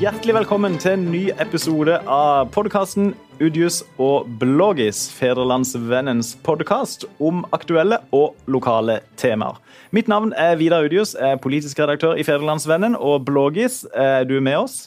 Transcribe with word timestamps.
Hjertelig 0.00 0.32
velkommen 0.32 0.78
til 0.80 0.94
en 0.96 1.02
ny 1.12 1.18
episode 1.44 1.92
av 2.08 2.46
podkasten 2.54 3.10
Udius 3.36 3.82
og 4.00 4.30
Bloggis, 4.40 5.02
Federlandsvennens 5.12 6.30
podkast 6.46 7.04
om 7.20 7.42
aktuelle 7.52 7.98
og 8.16 8.38
lokale 8.48 9.02
temaer. 9.20 9.58
Mitt 9.92 10.08
navn 10.08 10.32
er 10.32 10.56
Vidar 10.56 10.86
Udius, 10.88 11.12
er 11.12 11.36
politisk 11.44 11.82
redaktør 11.82 12.16
i 12.16 12.24
Federlandsvennen. 12.24 12.96
Og 12.96 13.26
Bloggis, 13.28 13.82
er 13.92 14.24
du 14.24 14.38
med 14.40 14.56
oss? 14.62 14.78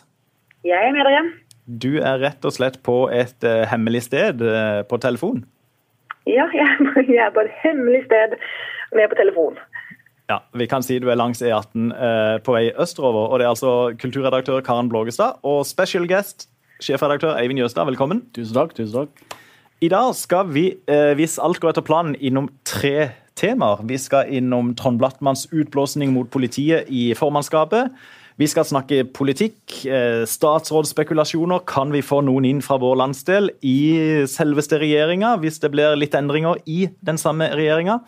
Jeg 0.66 0.82
er 0.82 0.98
med 0.98 1.05
dere. 1.05 1.21
Du 1.68 1.91
er 2.02 2.18
rett 2.25 2.50
og 2.50 2.57
slett 2.57 2.82
på 2.82 3.04
et 3.14 3.45
uh, 3.45 3.68
hemmelig 3.70 4.07
sted 4.07 4.41
uh, 4.41 4.82
på 4.89 4.98
telefon? 4.98 5.43
Ja, 6.25 6.50
jeg 6.57 7.21
er 7.21 7.30
på 7.38 7.45
et 7.45 7.54
hemmelig 7.61 8.07
sted 8.09 8.34
med 8.98 9.14
på 9.14 9.21
telefon. 9.21 9.61
Ja, 10.30 10.40
Vi 10.54 10.68
kan 10.71 10.84
si 10.84 11.00
du 11.04 11.10
er 11.12 11.20
langs 11.20 11.42
E18 11.44 11.92
eh, 11.92 12.38
på 12.44 12.56
vei 12.56 12.71
østover. 12.80 13.28
og 13.28 13.39
Det 13.39 13.46
er 13.46 13.52
altså 13.52 13.93
kulturredaktør 14.00 14.61
Karen 14.64 14.89
Blågestad 14.89 15.43
og 15.43 15.66
special 15.68 16.07
guest, 16.07 16.47
sjefredaktør 16.80 17.36
Eivind 17.39 17.60
Jøstad. 17.60 17.86
Velkommen. 17.86 18.24
Tusen 18.36 18.56
takk. 18.56 18.75
tusen 18.75 19.04
takk. 19.04 19.39
I 19.83 19.89
dag 19.92 20.16
skal 20.16 20.47
vi, 20.47 20.78
eh, 20.88 21.14
hvis 21.14 21.39
alt 21.44 21.60
går 21.60 21.74
etter 21.74 21.83
planen, 21.83 22.16
innom 22.16 22.50
tre 22.64 23.11
temaer. 23.36 23.83
Vi 23.83 23.97
skal 23.97 24.32
innom 24.32 24.75
Trond 24.75 25.00
Blattmanns 25.00 25.47
utblåsning 25.52 26.14
mot 26.14 26.30
politiet 26.32 26.88
i 26.88 27.14
formannskapet. 27.14 27.92
Vi 28.38 28.47
skal 28.47 28.64
snakke 28.64 29.04
politikk, 29.14 29.86
eh, 29.86 30.24
statsrådsspekulasjoner. 30.25 31.66
Kan 31.66 31.92
vi 31.92 32.02
få 32.02 32.23
noen 32.23 32.45
inn 32.45 32.61
fra 32.61 32.78
vår 32.78 32.95
landsdel 32.95 33.50
i 33.61 34.23
selveste 34.25 34.80
regjeringa, 34.80 35.38
hvis 35.38 35.59
det 35.59 35.72
blir 35.72 35.97
litt 35.97 36.14
endringer 36.14 36.55
i 36.66 36.89
den 37.03 37.17
samme 37.17 37.52
regjeringa? 37.52 38.00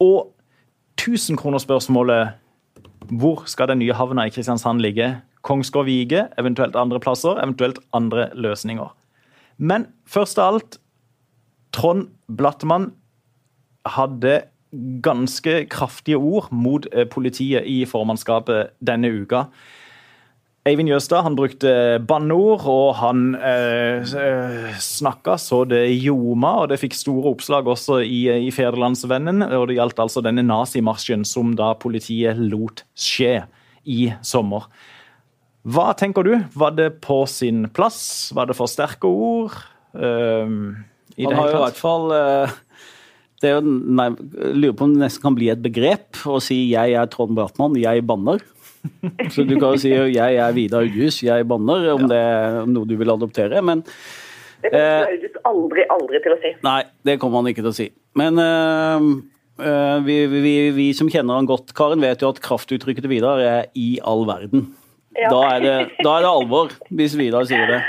Og 0.00 0.32
1000-kronerspørsmålet 1.00 2.38
hvor 3.10 3.42
skal 3.50 3.68
den 3.68 3.82
nye 3.82 3.94
havna 3.96 4.26
i 4.26 4.32
Kristiansand 4.32 4.80
ligge? 4.80 5.08
Kongsgård 5.42 5.88
Vige, 5.88 6.28
eventuelt 6.38 6.76
andre 6.78 7.00
plasser, 7.00 7.40
eventuelt 7.42 7.80
andre 7.92 8.28
løsninger. 8.34 8.92
Men 9.58 9.86
først 10.06 10.38
av 10.38 10.54
alt 10.54 10.78
Trond 11.72 12.08
Blattmann 12.28 12.92
hadde 13.88 14.42
ganske 15.04 15.66
kraftige 15.72 16.16
ord 16.16 16.52
mot 16.52 16.86
eh, 16.92 17.08
politiet 17.08 17.66
i 17.68 17.82
formannskapet 17.88 18.72
denne 18.80 19.10
uka. 19.12 19.46
Eivind 20.62 20.92
Jøstad 20.92 21.24
han 21.26 21.34
brukte 21.34 21.70
banneord, 22.06 22.62
og 22.70 22.92
han 23.00 23.32
eh, 23.34 23.98
eh 24.06 24.76
snakka 24.78 25.34
så 25.34 25.64
det 25.66 25.82
ljoma. 25.90 26.52
og 26.62 26.68
Det 26.70 26.78
fikk 26.78 26.94
store 26.94 27.32
oppslag 27.34 27.66
også 27.66 27.98
i, 28.06 28.28
i 28.46 28.52
Federlandsvennen. 28.54 29.42
og 29.42 29.66
Det 29.68 29.80
gjaldt 29.80 29.98
altså 29.98 30.22
denne 30.22 30.44
nazimarsjen 30.46 31.26
som 31.26 31.56
da 31.58 31.72
politiet 31.74 32.38
lot 32.38 32.84
skje 32.94 33.42
i 33.82 34.12
sommer. 34.22 34.70
Hva 35.66 35.92
tenker 35.98 36.22
du? 36.22 36.36
Var 36.54 36.78
det 36.78 36.88
på 37.02 37.24
sin 37.26 37.66
plass? 37.74 38.30
Var 38.34 38.46
det 38.46 38.58
for 38.58 38.70
sterke 38.70 39.10
ord? 39.10 39.58
Uh, 39.98 40.78
han 41.18 41.38
har 41.38 41.50
jo 41.50 41.58
i 41.58 41.64
hvert 41.66 41.78
fall 41.78 42.14
uh, 42.14 42.54
det 43.42 43.50
er 43.50 43.58
jo, 43.58 43.62
nei, 43.98 44.08
lurer 44.54 44.74
på 44.78 44.86
om 44.86 44.94
det 44.94 45.02
nesten 45.02 45.24
kan 45.24 45.34
bli 45.34 45.50
et 45.50 45.62
begrep 45.62 46.22
å 46.30 46.38
si 46.40 46.70
'jeg 46.70 46.94
er 46.94 47.10
Trond 47.10 47.34
Bratmann, 47.34 47.74
jeg 47.74 48.06
banner'. 48.06 48.40
Så 49.30 49.44
du 49.46 49.54
kan 49.58 49.74
jo 49.74 49.78
si 49.78 49.90
'jeg 49.90 50.36
er 50.36 50.52
Vidar 50.52 50.82
Jus, 50.82 51.22
jeg 51.22 51.46
banner', 51.46 51.94
om 51.94 52.08
det 52.08 52.18
er 52.18 52.66
noe 52.66 52.86
du 52.86 52.96
vil 52.96 53.10
adoptere. 53.10 53.62
men 53.62 53.84
det 54.62 54.70
kommer 54.70 55.10
August 55.10 55.38
aldri, 55.48 55.84
aldri 55.90 56.20
til 56.22 56.34
å 56.36 56.38
si. 56.42 56.52
Nei, 56.62 56.80
det 57.02 57.18
kommer 57.22 57.42
han 57.42 57.50
ikke 57.50 57.64
til 57.64 57.72
å 57.72 57.76
si. 57.76 57.88
Men 58.18 58.38
uh, 58.38 59.98
vi, 60.06 60.18
vi, 60.30 60.54
vi, 60.76 60.86
som 60.94 61.10
kjenner 61.10 61.40
han 61.40 61.48
godt, 61.50 61.74
Karen, 61.74 62.02
vet 62.02 62.22
jo 62.22 62.30
at 62.30 62.40
kraftuttrykket 62.44 63.06
til 63.06 63.12
Vidar 63.16 63.42
er 63.42 63.66
'i 63.74 63.98
all 64.06 64.24
verden'. 64.28 64.70
Ja. 65.18 65.28
Da, 65.28 65.40
er 65.56 65.60
det, 65.60 65.74
da, 66.00 66.16
er 66.16 66.24
det, 66.24 66.30
alvor, 66.30 66.70
hvis 66.88 67.16
Vidar 67.18 67.44
sier 67.44 67.66
det. 67.68 67.80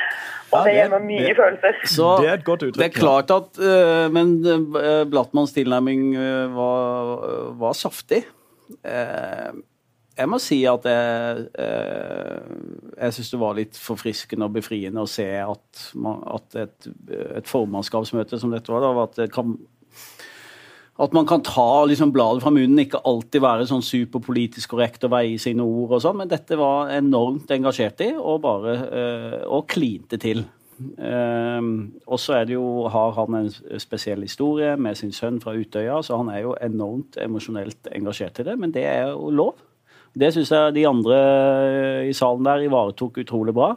Og 0.54 0.66
det 0.68 0.74
gjør 0.76 0.98
mye 1.02 1.28
det, 1.30 1.36
følelser. 1.38 1.78
Så, 1.90 2.08
det 2.22 2.30
er 2.30 2.36
et 2.38 2.44
godt 2.46 2.66
uttrykk. 2.66 2.82
Det 2.82 2.90
er 2.90 2.98
klart 2.98 3.32
at 3.34 3.62
uh, 3.62 4.10
Men 4.14 4.34
uh, 4.46 5.06
Blattmanns 5.10 5.54
tilnærming 5.56 6.12
var, 6.54 7.54
var 7.62 7.78
saftig. 7.78 8.26
Jeg 10.14 10.30
må 10.30 10.38
si 10.38 10.60
at 10.70 10.84
jeg, 10.86 11.46
eh, 11.58 12.50
jeg 13.00 13.16
syns 13.16 13.32
det 13.34 13.40
var 13.42 13.56
litt 13.58 13.78
forfriskende 13.82 14.46
og 14.46 14.54
befriende 14.60 15.02
å 15.02 15.10
se 15.10 15.26
at, 15.42 15.86
man, 15.98 16.22
at 16.36 16.58
et, 16.62 16.90
et, 17.10 17.48
formannskapsmøte 17.50 18.38
som 18.38 18.54
dette 18.54 18.70
var, 18.70 18.86
da, 18.86 19.08
at, 19.08 19.34
kan, 19.34 19.56
at 21.02 21.18
man 21.18 21.26
kan 21.30 21.42
ta 21.46 21.86
liksom, 21.90 22.14
bladet 22.14 22.46
fra 22.46 22.54
munnen, 22.54 22.84
ikke 22.86 23.02
alltid 23.10 23.42
være 23.42 23.66
sånn 23.72 23.82
superpolitisk 23.86 24.76
korrekt 24.76 25.10
og 25.10 25.16
veie 25.16 25.42
sine 25.42 25.66
ord 25.66 25.98
og 25.98 26.06
sånn, 26.06 26.22
men 26.22 26.30
dette 26.30 26.62
var 26.62 26.94
enormt 26.94 27.50
engasjert 27.58 28.06
i 28.06 28.12
og 28.14 28.44
bare 28.46 28.78
eh, 28.86 29.40
og 29.50 29.66
klinte 29.74 30.22
til. 30.22 30.46
Um, 30.98 31.94
og 32.06 32.20
så 32.20 32.40
er 32.40 32.48
det 32.50 32.56
jo, 32.56 32.86
har 32.92 33.14
han 33.18 33.36
en 33.38 33.52
spesiell 33.82 34.22
historie 34.26 34.74
med 34.78 34.98
sin 34.98 35.14
sønn 35.16 35.42
fra 35.42 35.54
Utøya, 35.58 36.02
så 36.06 36.18
han 36.22 36.30
er 36.34 36.44
jo 36.46 36.58
enormt 36.62 37.18
emosjonelt 37.22 37.90
engasjert 37.94 38.42
i 38.42 38.48
det, 38.50 38.58
men 38.60 38.74
det 38.74 38.86
er 38.90 39.14
jo 39.14 39.30
lov. 39.34 39.62
Det 40.14 40.30
syns 40.36 40.52
jeg 40.54 40.76
de 40.76 40.88
andre 40.88 41.20
i 42.06 42.14
salen 42.16 42.46
der 42.46 42.66
ivaretok 42.68 43.22
utrolig 43.24 43.56
bra. 43.56 43.74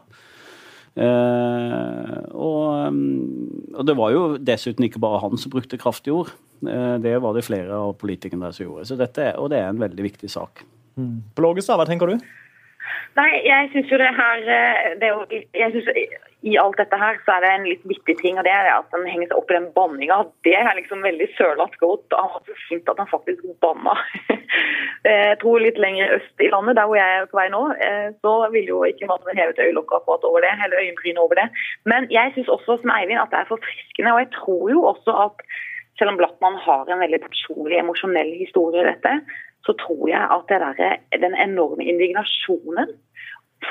Eh, 0.97 2.17
og, 2.33 2.93
mm, 2.93 3.75
og, 3.75 3.83
det 3.85 3.97
var 3.99 4.15
jo 4.15 4.23
dessuten 4.41 4.87
ikke 4.87 5.03
bare 5.03 5.21
han 5.27 5.37
som 5.41 5.53
brukte 5.53 5.81
kraftige 5.81 6.17
ord. 6.17 6.33
Eh, 6.65 6.97
det 7.05 7.17
var 7.21 7.37
det 7.37 7.45
flere 7.45 7.77
av 7.77 7.95
politikerne 8.01 8.49
der 8.49 8.57
som 8.57 8.67
gjorde. 8.69 8.89
Så 8.89 8.99
dette, 9.01 9.31
og 9.41 9.53
det 9.53 9.61
er 9.61 9.71
en 9.71 9.83
veldig 9.83 10.09
viktig 10.09 10.31
sak. 10.33 10.65
Mm. 10.97 11.21
Blågestad, 11.37 11.77
hva 11.81 11.89
tenker 11.89 12.13
du? 12.13 12.29
Nei, 13.17 13.31
jeg 13.47 13.71
syns 13.73 13.93
jo 13.93 13.99
det 14.01 14.13
her 14.13 14.49
eh, 14.53 14.89
det 15.01 15.09
jo, 15.09 15.23
jeg 15.57 15.73
synes, 15.73 15.87
I 16.47 16.57
alt 16.61 16.77
dette 16.79 16.99
her 17.01 17.19
så 17.25 17.37
er 17.37 17.45
det 17.45 17.53
en 17.53 17.69
litt 17.69 17.85
viktig 17.89 18.17
ting, 18.21 18.37
og 18.39 18.45
det 18.47 18.53
er 18.53 18.69
at 18.71 18.91
den 18.93 19.07
henger 19.09 19.31
seg 19.31 19.39
opp 19.39 19.51
i 19.51 19.57
den 19.57 19.71
banninga. 19.77 20.19
Det 20.47 20.55
er 20.59 20.77
liksom 20.77 21.05
veldig 21.07 21.29
sørlandsk 21.39 21.81
godt. 21.83 22.17
Han 22.19 22.33
var 22.35 22.45
så 22.45 22.57
fint 22.69 22.91
at 22.93 23.01
han 23.01 23.11
faktisk 23.11 23.47
banna. 23.65 23.97
jeg 25.09 25.39
tror 25.43 25.65
litt 25.65 25.81
lenger 25.81 26.13
øst 26.19 26.45
i 26.45 26.51
landet, 26.53 26.77
der 26.79 26.91
hvor 26.91 27.01
jeg 27.01 27.17
er 27.17 27.31
på 27.31 27.41
vei 27.41 27.49
nå, 27.55 27.63
eh, 27.89 28.11
så 28.21 28.35
vil 28.55 28.69
jo 28.75 28.83
ikke 28.89 29.09
man 29.11 29.41
hevet 29.41 29.65
øyelokket 29.65 29.97
akkurat 30.01 30.29
over 30.29 30.45
det, 30.45 30.53
eller 30.67 30.83
øyenbrynet 30.85 31.23
over 31.25 31.41
det. 31.41 31.49
Men 31.89 32.11
jeg 32.13 32.37
syns 32.37 32.53
også 32.53 32.79
som 32.83 32.93
Eivind 32.99 33.23
at 33.23 33.33
det 33.33 33.41
er 33.41 33.51
forfriskende, 33.55 34.13
og 34.13 34.23
jeg 34.23 34.31
tror 34.37 34.69
jo 34.75 34.85
også 34.93 35.17
at 35.25 35.49
selv 35.99 36.13
om 36.13 36.19
Blattmann 36.21 36.59
har 36.61 36.89
en 36.93 37.01
veldig 37.01 37.21
personlig, 37.25 37.79
emosjonell 37.81 38.33
historie 38.37 38.83
i 38.83 38.89
dette, 38.91 39.13
så 39.67 39.75
tror 39.83 40.09
jeg 40.09 40.23
at 40.37 40.49
der, 40.49 40.97
den 41.25 41.35
enorme 41.35 41.85
indignasjonen, 41.85 42.95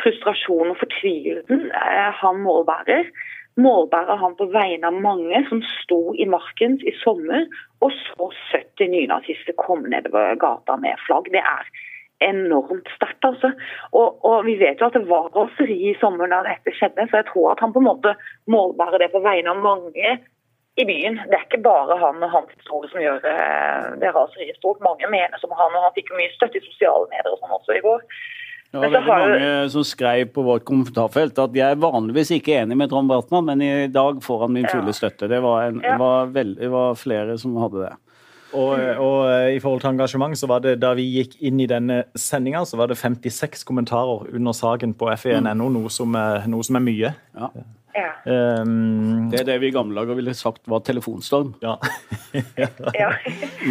frustrasjonen 0.02 0.74
og 0.74 0.82
fortvilelsen 0.82 1.70
eh, 1.72 2.12
han 2.22 2.42
målbærer, 2.44 3.10
målbærer 3.58 4.20
han 4.20 4.36
på 4.40 4.50
vegne 4.52 4.90
av 4.90 5.02
mange 5.08 5.42
som 5.50 5.62
sto 5.80 6.00
i 6.20 6.28
markens 6.28 6.84
i 6.84 6.94
sommer 7.04 7.46
og 7.86 7.94
så 8.02 8.30
70 8.52 8.92
nynazister 8.92 9.56
komme 9.62 9.92
nedover 9.94 10.36
gata 10.42 10.76
med 10.82 11.00
flagg. 11.08 11.30
Det 11.32 11.44
er 11.44 11.70
enormt 12.24 12.90
sterkt. 12.96 13.24
altså. 13.24 13.52
Og, 13.92 14.26
og, 14.26 14.46
Vi 14.46 14.56
vet 14.60 14.82
jo 14.82 14.90
at 14.90 14.98
det 14.98 15.08
var 15.10 15.32
raseri 15.36 15.78
i 15.92 15.98
sommer 16.02 16.32
da 16.32 16.44
dette 16.48 16.74
skjedde, 16.76 17.08
så 17.10 17.22
jeg 17.22 17.30
tror 17.32 17.52
at 17.52 17.64
han 17.64 17.74
på 17.74 17.84
en 17.84 17.90
måte 17.92 18.16
målbærer 18.52 19.04
det 19.04 19.12
på 19.14 19.24
vegne 19.24 19.52
av 19.52 19.64
mange 19.64 20.18
i 20.76 20.86
byen. 20.86 21.20
Det 21.30 21.38
er 21.38 21.46
ikke 21.48 21.64
bare 21.64 21.98
han 22.02 22.24
og 22.26 22.32
hans 22.34 22.56
historie 22.56 22.92
som 22.92 23.04
gjør 23.04 23.28
eh, 23.32 23.92
det 24.02 24.12
raseriet 24.16 24.58
stort. 24.60 24.82
Mange 24.84 25.08
mener 25.12 25.40
som 25.42 25.54
han, 25.56 25.76
og 25.76 25.88
han 25.88 25.94
fikk 25.96 26.12
mye 26.18 26.34
støtte 26.36 26.60
i 26.60 26.66
sosiale 26.66 27.08
medier 27.14 27.32
og 27.32 27.40
sånn 27.42 27.56
også 27.60 27.78
i 27.78 27.84
går. 27.86 28.02
Det 28.76 28.82
var 28.82 28.92
veldig 28.92 29.08
mange 29.08 29.52
som 29.72 29.86
skrev 29.88 30.32
på 30.36 30.44
vårt 30.44 30.66
kommentarfelt 30.68 31.38
at 31.40 31.54
jeg 31.56 31.78
er 31.78 31.80
vanligvis 31.80 32.34
ikke 32.36 32.58
enig 32.60 32.76
med 32.76 32.90
Trond 32.92 33.08
Brattmann, 33.08 33.46
men 33.48 33.62
i 33.64 33.88
dag 33.88 34.20
får 34.24 34.42
han 34.44 34.52
min 34.58 34.68
fulle 34.68 34.92
støtte. 34.96 35.30
Det 35.32 35.40
var, 35.46 35.70
en, 35.70 35.80
ja. 35.86 35.96
var, 36.02 36.28
veld, 36.36 36.58
det 36.60 36.72
var 36.74 37.00
flere 37.00 37.38
som 37.40 37.56
hadde 37.62 37.86
det. 37.86 37.94
Og, 38.56 38.74
og, 38.76 39.16
eh, 39.32 39.54
i 39.56 39.62
forhold 39.64 39.82
til 39.84 39.94
engasjement, 39.94 40.36
så 40.40 40.48
var 40.52 40.62
det 40.64 40.78
da 40.84 40.92
vi 40.96 41.08
gikk 41.18 41.38
inn 41.48 41.64
i 41.64 41.70
denne 41.72 42.02
sendinga, 42.20 42.66
så 42.68 42.80
var 42.80 42.92
det 42.92 43.00
56 43.00 43.64
kommentarer 43.68 44.28
under 44.36 44.56
saken 44.56 44.96
på 45.00 45.08
fe1.no, 45.24 45.72
noe, 45.72 45.92
som 45.92 46.16
noe 46.16 46.68
som 46.68 46.80
er 46.80 46.86
mye. 46.86 47.16
Ja. 47.36 47.52
Ja. 47.96 48.12
Um, 48.60 49.30
det 49.32 49.40
er 49.40 49.48
det 49.48 49.56
vi 49.62 49.70
i 49.72 49.76
gamle 49.76 49.96
dager 49.96 50.18
ville 50.18 50.34
sagt 50.36 50.66
var 50.68 50.82
telefonstorm. 50.84 51.54
Ja. 51.64 51.78
ja. 53.02 53.10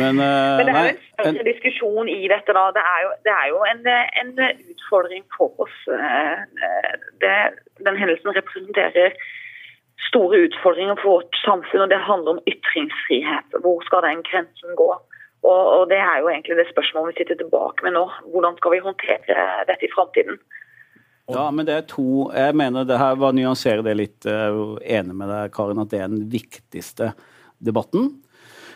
Men, 0.01 0.17
uh, 0.17 0.57
Men, 0.57 0.67
det 0.67 0.75
er 0.75 0.87
jo 0.89 0.95
en 0.95 1.01
større 1.13 1.47
diskusjon 1.51 2.09
i 2.09 2.23
dette. 2.33 2.57
da. 2.57 2.65
Det 2.77 2.85
er 2.95 3.01
jo, 3.05 3.11
det 3.27 3.35
er 3.35 3.47
jo 3.53 3.61
en, 3.73 3.83
en, 4.23 4.33
utfordring 4.73 5.25
for 5.37 5.53
oss. 5.67 5.77
Eh, 5.93 6.39
det, 7.21 7.37
den 7.85 8.01
hendelsen 8.01 8.37
representerer 8.39 9.13
store 10.09 10.41
utfordringer 10.47 10.97
for 11.03 11.19
vårt 11.19 11.41
samfunn, 11.45 11.85
og 11.85 11.93
det 11.93 12.01
handler 12.09 12.37
om 12.37 12.45
ytringsfrihet. 12.49 13.61
Hvor 13.61 13.85
skal 13.85 14.07
den 14.09 14.25
grensen 14.31 14.77
gå? 14.81 14.91
Og, 15.45 15.63
og 15.77 15.89
Det 15.93 16.01
er 16.01 16.19
jo 16.21 16.33
egentlig 16.33 16.57
det 16.57 16.73
spørsmålet 16.73 17.13
vi 17.13 17.21
sitter 17.21 17.37
tilbake 17.43 17.85
med 17.85 17.93
nå. 17.99 18.05
Hvordan 18.33 18.57
skal 18.57 18.73
vi 18.73 18.85
håndtere 18.89 19.49
dette 19.69 19.85
i 19.85 19.95
framtiden? 19.97 20.41
Ja, 21.33 21.47
men 21.51 21.65
det 21.65 21.73
er 21.73 21.87
to 21.89 22.31
Jeg 22.37 22.53
mener 22.57 22.85
det 22.85 22.99
her 23.01 23.15
var 23.17 23.33
nyansere 23.33 23.85
det 23.85 23.95
litt. 23.97 24.27
Jeg 24.29 24.35
er 24.35 24.83
enig 25.01 25.15
med 25.17 25.31
deg, 25.33 25.53
Karin, 25.55 25.81
at 25.81 25.91
det 25.93 26.01
er 26.03 26.13
den 26.13 26.27
viktigste 26.33 27.15
debatten. 27.65 28.11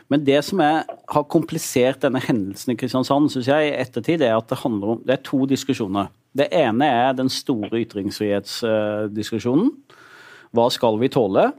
Men 0.08 0.24
det 0.24 0.40
som 0.46 0.60
er, 0.64 0.88
har 1.12 1.26
komplisert 1.28 2.00
denne 2.00 2.20
hendelsen 2.24 2.72
i 2.72 2.78
Kristiansand, 2.80 3.28
syns 3.32 3.50
jeg, 3.50 3.68
i 3.68 3.76
ettertid, 3.76 4.24
er 4.24 4.38
at 4.38 4.48
det 4.48 4.62
handler 4.62 4.94
om 4.94 5.02
Det 5.04 5.18
er 5.18 5.26
to 5.26 5.44
diskusjoner. 5.48 6.08
Det 6.32 6.48
ene 6.54 6.86
er 6.88 7.12
den 7.18 7.28
store 7.32 7.82
ytringsfrihetsdiskusjonen. 7.82 9.68
Hva 10.56 10.70
skal 10.72 10.96
vi 11.00 11.12
tåle? 11.12 11.50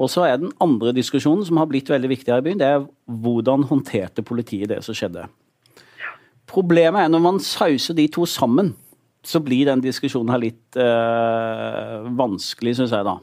Og 0.00 0.08
så 0.12 0.24
er 0.28 0.40
den 0.40 0.52
andre 0.60 0.92
diskusjonen 0.96 1.44
som 1.44 1.56
har 1.60 1.68
blitt 1.68 1.88
veldig 1.92 2.08
viktig 2.12 2.32
her 2.32 2.40
i 2.40 2.44
byen, 2.44 2.60
det 2.60 2.68
er 2.68 2.86
hvordan 3.24 3.66
håndterte 3.68 4.24
politiet 4.24 4.68
det 4.72 4.80
som 4.84 4.96
skjedde. 4.96 5.26
Problemet 6.50 7.04
er 7.04 7.10
når 7.12 7.22
man 7.24 7.40
sauser 7.44 7.94
de 7.96 8.08
to 8.12 8.24
sammen, 8.28 8.72
så 9.26 9.40
blir 9.44 9.68
den 9.68 9.82
diskusjonen 9.84 10.32
her 10.32 10.40
litt 10.40 10.78
uh, 10.80 12.06
vanskelig, 12.16 12.78
syns 12.78 12.94
jeg, 12.94 13.04
da. 13.06 13.18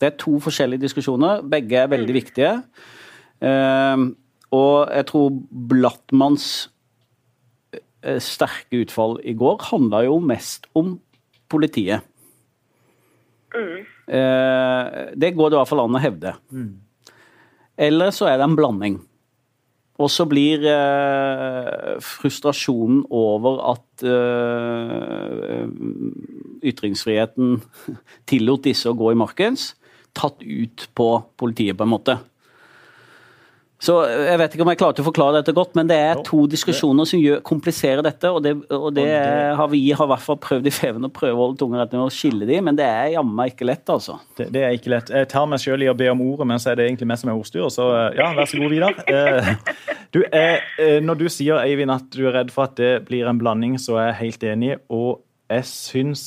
Det 0.00 0.08
er 0.08 0.18
to 0.20 0.36
forskjellige 0.40 0.84
diskusjoner. 0.84 1.40
Begge 1.48 1.80
er 1.80 1.92
veldig 1.92 2.16
viktige. 2.16 2.52
Uh, 3.40 4.12
og 4.52 4.90
jeg 4.92 5.08
tror 5.08 5.32
Blattmanns 5.72 6.46
uh, 7.72 8.20
sterke 8.20 8.82
utfall 8.84 9.18
i 9.24 9.36
går 9.38 9.70
handla 9.70 10.04
jo 10.06 10.18
mest 10.24 10.68
om 10.76 10.98
politiet. 11.50 12.04
Mm. 13.50 13.80
Uh, 14.10 15.10
det 15.18 15.34
går 15.34 15.50
det 15.50 15.56
i 15.56 15.60
hvert 15.60 15.72
fall 15.72 15.84
an 15.86 15.96
å 15.96 16.02
hevde. 16.04 16.36
Mm. 16.52 16.74
Eller 17.80 18.12
så 18.12 18.28
er 18.28 18.36
det 18.36 18.44
en 18.44 18.58
blanding. 18.58 19.00
Og 20.00 20.08
så 20.08 20.24
blir 20.24 20.64
frustrasjonen 22.00 23.02
over 23.12 23.58
at 23.74 24.04
ytringsfriheten 26.64 27.58
tillot 28.30 28.64
disse 28.64 28.88
å 28.88 28.96
gå 28.96 29.12
i 29.12 29.18
markens, 29.20 29.74
tatt 30.16 30.40
ut 30.40 30.88
på 30.96 31.08
politiet, 31.36 31.76
på 31.76 31.84
en 31.84 31.92
måte. 31.92 32.16
Så 33.80 33.94
Jeg 34.04 34.36
vet 34.36 34.54
ikke 34.54 34.64
om 34.66 34.70
jeg 34.74 34.78
klarte 34.80 35.00
å 35.00 35.06
forklare 35.06 35.40
dette 35.40 35.54
godt, 35.56 35.72
men 35.78 35.88
det 35.88 35.96
er 35.96 36.20
to 36.24 36.42
diskusjoner 36.52 37.08
som 37.08 37.20
gjør, 37.20 37.40
kompliserer 37.46 38.04
dette. 38.04 38.28
Og 38.28 38.42
det, 38.44 38.52
og 38.76 38.90
det 38.96 39.06
har 39.56 39.70
vi 39.72 39.80
har 39.96 40.04
i 40.04 40.10
hvert 40.12 40.24
fall 40.24 40.36
prøvd 40.42 40.68
i 40.68 40.74
Feven 40.74 41.08
å 41.08 41.12
prøve 41.14 41.32
å 41.32 41.46
holde 41.46 41.60
tunga 41.62 41.80
rett 41.80 41.96
og 41.96 42.12
skille 42.12 42.48
de, 42.48 42.58
men 42.64 42.76
det 42.76 42.84
er 42.84 43.14
jammen 43.14 43.40
ikke 43.48 43.68
lett, 43.68 43.88
altså. 43.88 44.18
Det, 44.36 44.50
det, 44.52 44.66
er 44.66 44.76
ikke 44.76 44.92
lett. 44.92 45.14
Jeg 45.16 45.30
tar 45.32 45.48
meg 45.48 45.64
sjøl 45.64 45.86
i 45.86 45.88
å 45.88 45.96
be 45.96 46.10
om 46.12 46.20
ordet, 46.26 46.50
men 46.52 46.60
så 46.60 46.74
er 46.74 46.80
det 46.80 46.90
egentlig 46.90 47.08
meg 47.08 47.22
som 47.22 47.32
er 47.32 47.40
ordstyrer, 47.40 47.72
så 47.72 47.88
ja, 48.18 48.28
vær 48.36 48.52
så 48.52 48.60
god, 48.60 48.76
Vidar. 48.76 49.02
Eh, 49.08 49.50
du, 50.14 50.22
eh, 50.28 51.00
når 51.00 51.22
du 51.24 51.26
sier, 51.32 51.64
Eivind, 51.64 51.96
at 51.96 52.12
du 52.12 52.26
er 52.28 52.36
redd 52.36 52.52
for 52.52 52.68
at 52.68 52.76
det 52.80 52.94
blir 53.08 53.32
en 53.32 53.40
blanding, 53.40 53.80
så 53.80 53.96
er 53.96 54.10
jeg 54.10 54.20
helt 54.26 54.48
enig. 54.52 54.72
og 54.92 55.24
jeg 55.50 55.66
syns 55.66 56.22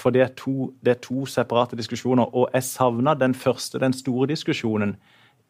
For 0.00 0.14
det 0.14 0.22
er, 0.24 0.30
to, 0.32 0.70
det 0.80 0.94
er, 0.94 1.00
to, 1.04 1.26
separate 1.28 1.76
diskusjoner. 1.76 2.30
Og 2.32 2.48
jeg 2.54 2.64
savna 2.64 3.12
den 3.12 3.34
første, 3.36 3.76
den 3.82 3.92
store 3.92 4.30
diskusjonen 4.30 4.94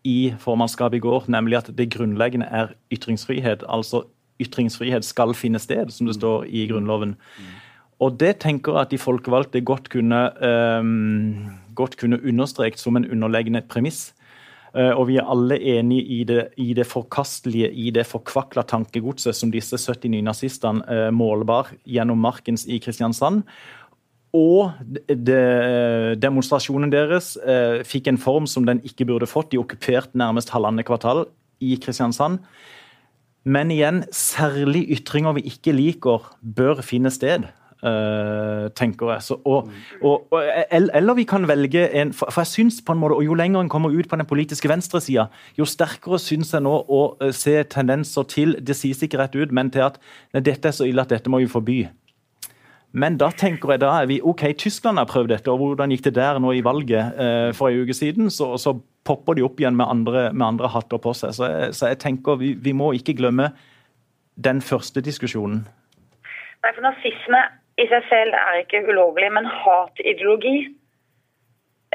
i 0.05 0.33
formannskapet 0.41 1.01
i 1.01 1.05
går, 1.05 1.27
nemlig 1.29 1.59
at 1.61 1.71
det 1.77 1.91
grunnleggende 1.93 2.47
er 2.47 2.73
ytringsfrihet. 2.93 3.65
Altså 3.69 4.05
ytringsfrihet 4.41 5.05
skal 5.05 5.35
finne 5.37 5.61
sted, 5.61 5.93
som 5.93 6.09
det 6.09 6.17
står 6.17 6.47
i 6.49 6.67
Grunnloven. 6.71 7.17
Og 8.01 8.17
det 8.21 8.39
tenker 8.41 8.73
jeg 8.73 8.87
at 8.87 8.95
de 8.95 9.01
folkevalgte 9.01 9.61
godt 9.61 9.91
kunne, 9.93 10.23
um, 10.81 11.51
godt 11.77 11.99
kunne 12.01 12.21
understreket 12.25 12.81
som 12.81 12.97
en 12.97 13.05
underleggende 13.11 13.61
premiss. 13.69 14.15
Uh, 14.73 14.95
og 14.95 15.09
vi 15.11 15.19
er 15.19 15.29
alle 15.29 15.59
enige 15.59 16.07
i 16.15 16.25
det, 16.25 16.47
i 16.57 16.73
det 16.79 16.87
forkastelige, 16.87 17.69
i 17.73 17.91
det 17.91 18.07
forkvakla 18.07 18.63
tankegodset 18.63 19.37
som 19.37 19.53
disse 19.53 19.77
70 19.77 20.15
nynazistene 20.15 20.85
uh, 20.87 21.11
målbar 21.13 21.75
gjennom 21.85 22.23
Markens 22.23 22.65
i 22.71 22.79
Kristiansand. 22.81 23.43
Og 24.37 24.71
de, 24.87 25.39
demonstrasjonen 26.23 26.93
deres 26.93 27.33
eh, 27.43 27.81
fikk 27.87 28.13
en 28.13 28.21
form 28.21 28.47
som 28.47 28.67
den 28.69 28.83
ikke 28.87 29.09
burde 29.09 29.27
fått. 29.27 29.51
De 29.51 29.59
okkuperte 29.59 30.19
nærmest 30.19 30.53
halvannet 30.55 30.87
kvartal 30.87 31.25
i 31.61 31.75
Kristiansand. 31.83 32.39
Men 33.45 33.73
igjen, 33.73 34.05
særlig 34.13 34.85
ytringer 34.99 35.35
vi 35.39 35.49
ikke 35.49 35.75
liker, 35.75 36.29
bør 36.43 36.85
finne 36.85 37.11
sted. 37.11 37.49
Uh, 37.81 38.69
tenker 38.77 39.09
jeg. 39.15 39.23
Så, 39.25 39.39
og, 39.49 39.71
og, 40.05 40.27
og, 40.29 40.43
eller 40.69 41.15
vi 41.17 41.23
kan 41.25 41.47
velge 41.49 41.87
en 41.97 42.11
For, 42.13 42.29
jeg 42.37 42.47
synes 42.47 42.83
på 42.85 42.93
en 42.93 42.99
måte, 43.01 43.17
og 43.17 43.25
Jo 43.25 43.35
lenger 43.35 43.63
en 43.65 43.71
kommer 43.73 43.89
ut 43.89 44.09
på 44.09 44.19
den 44.21 44.29
politiske 44.29 44.69
venstresida, 44.69 45.31
jo 45.57 45.65
sterkere 45.65 46.19
syns 46.21 46.53
jeg 46.53 46.61
nå 46.67 46.75
å 46.77 47.01
uh, 47.23 47.31
se 47.33 47.57
tendenser 47.73 48.29
til 48.29 48.53
Det 48.61 48.77
sies 48.77 49.01
ikke 49.01 49.23
rett 49.23 49.39
ut, 49.39 49.57
men 49.57 49.73
til 49.73 49.87
at 49.87 49.97
dette 50.45 50.69
er 50.69 50.77
så 50.77 50.85
ille 50.85 51.01
at 51.01 51.09
dette 51.09 51.33
må 51.33 51.41
vi 51.41 51.49
forby. 51.49 51.79
Men 52.93 53.19
da 53.21 53.29
tenker 53.31 53.71
jeg 53.75 53.83
da 53.85 53.91
er 54.01 54.09
vi 54.11 54.19
OK, 54.27 54.43
Tyskland 54.59 54.99
har 54.99 55.07
prøvd 55.11 55.31
dette, 55.31 55.51
og 55.53 55.63
hvordan 55.63 55.93
gikk 55.95 56.09
det 56.09 56.17
der 56.17 56.41
nå 56.43 56.57
i 56.59 56.65
valget 56.67 57.19
eh, 57.23 57.51
for 57.55 57.71
en 57.71 57.85
uke 57.85 57.95
siden? 57.95 58.31
Så, 58.35 58.57
så, 58.59 58.79
popper 59.01 59.33
de 59.33 59.43
opp 59.47 59.57
igjen 59.57 59.79
med 59.79 59.89
andre, 59.89 60.27
med 60.37 60.45
andre 60.45 60.69
hatter 60.69 61.01
på 61.01 61.15
seg. 61.17 61.33
Så 61.33 61.47
så 61.73 61.89
jeg 61.89 61.99
tenker 62.03 62.37
vi, 62.37 62.51
vi 62.53 62.75
må 62.77 62.91
ikke 62.93 63.15
glemme 63.17 63.47
den 64.37 64.61
første 64.61 65.01
diskusjonen. 65.01 65.63
Nei, 66.61 66.73
for 66.77 66.85
Nazisme 66.85 67.41
i 67.81 67.87
seg 67.89 68.05
selv 68.11 68.37
er 68.37 68.61
ikke 68.61 68.83
ulovlig, 68.91 69.31
men 69.33 69.49
hatideologi 69.49 70.57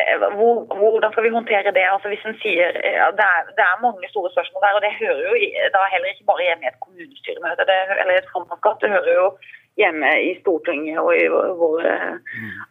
eh, 0.01 0.25
hvordan 0.33 1.13
skal 1.13 1.27
vi 1.27 1.35
håndtere 1.35 1.75
det? 1.77 1.85
Altså 1.91 2.09
hvis 2.09 2.25
en 2.25 2.39
sier, 2.41 2.73
det 2.73 3.27
er, 3.27 3.53
det, 3.53 3.67
er, 3.67 3.83
mange 3.85 4.09
store 4.09 4.33
spørsmål 4.33 4.65
der, 4.65 4.79
og 4.79 4.83
det 4.87 4.97
hører 5.03 5.21
jo 5.29 5.35
da 5.77 5.85
heller 5.93 6.09
ikke 6.09 6.29
bare 6.31 6.47
hjemme 6.47 6.65
i 6.65 6.71
et 6.71 6.81
kommunestyremøte 6.87 7.69
eller 8.01 8.15
et 8.17 8.33
formannskap. 8.33 8.81
Det 8.81 8.95
hører 8.95 9.13
jo 9.21 9.29
hjemme 9.79 10.11
i 10.29 10.31
Stortinget 10.39 10.99
og 11.01 11.11
i 11.17 11.25
våre 11.31 11.95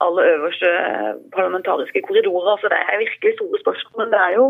aller 0.04 0.30
øverste 0.34 0.70
parlamentariske 1.36 2.02
korridorer. 2.06 2.56
Så 2.60 2.72
det 2.72 2.80
er 2.80 3.02
virkelig 3.04 3.34
store 3.36 3.60
spørsmål. 3.64 3.98
Men 4.02 4.12
det 4.14 4.20
er 4.26 4.32
jo 4.38 4.46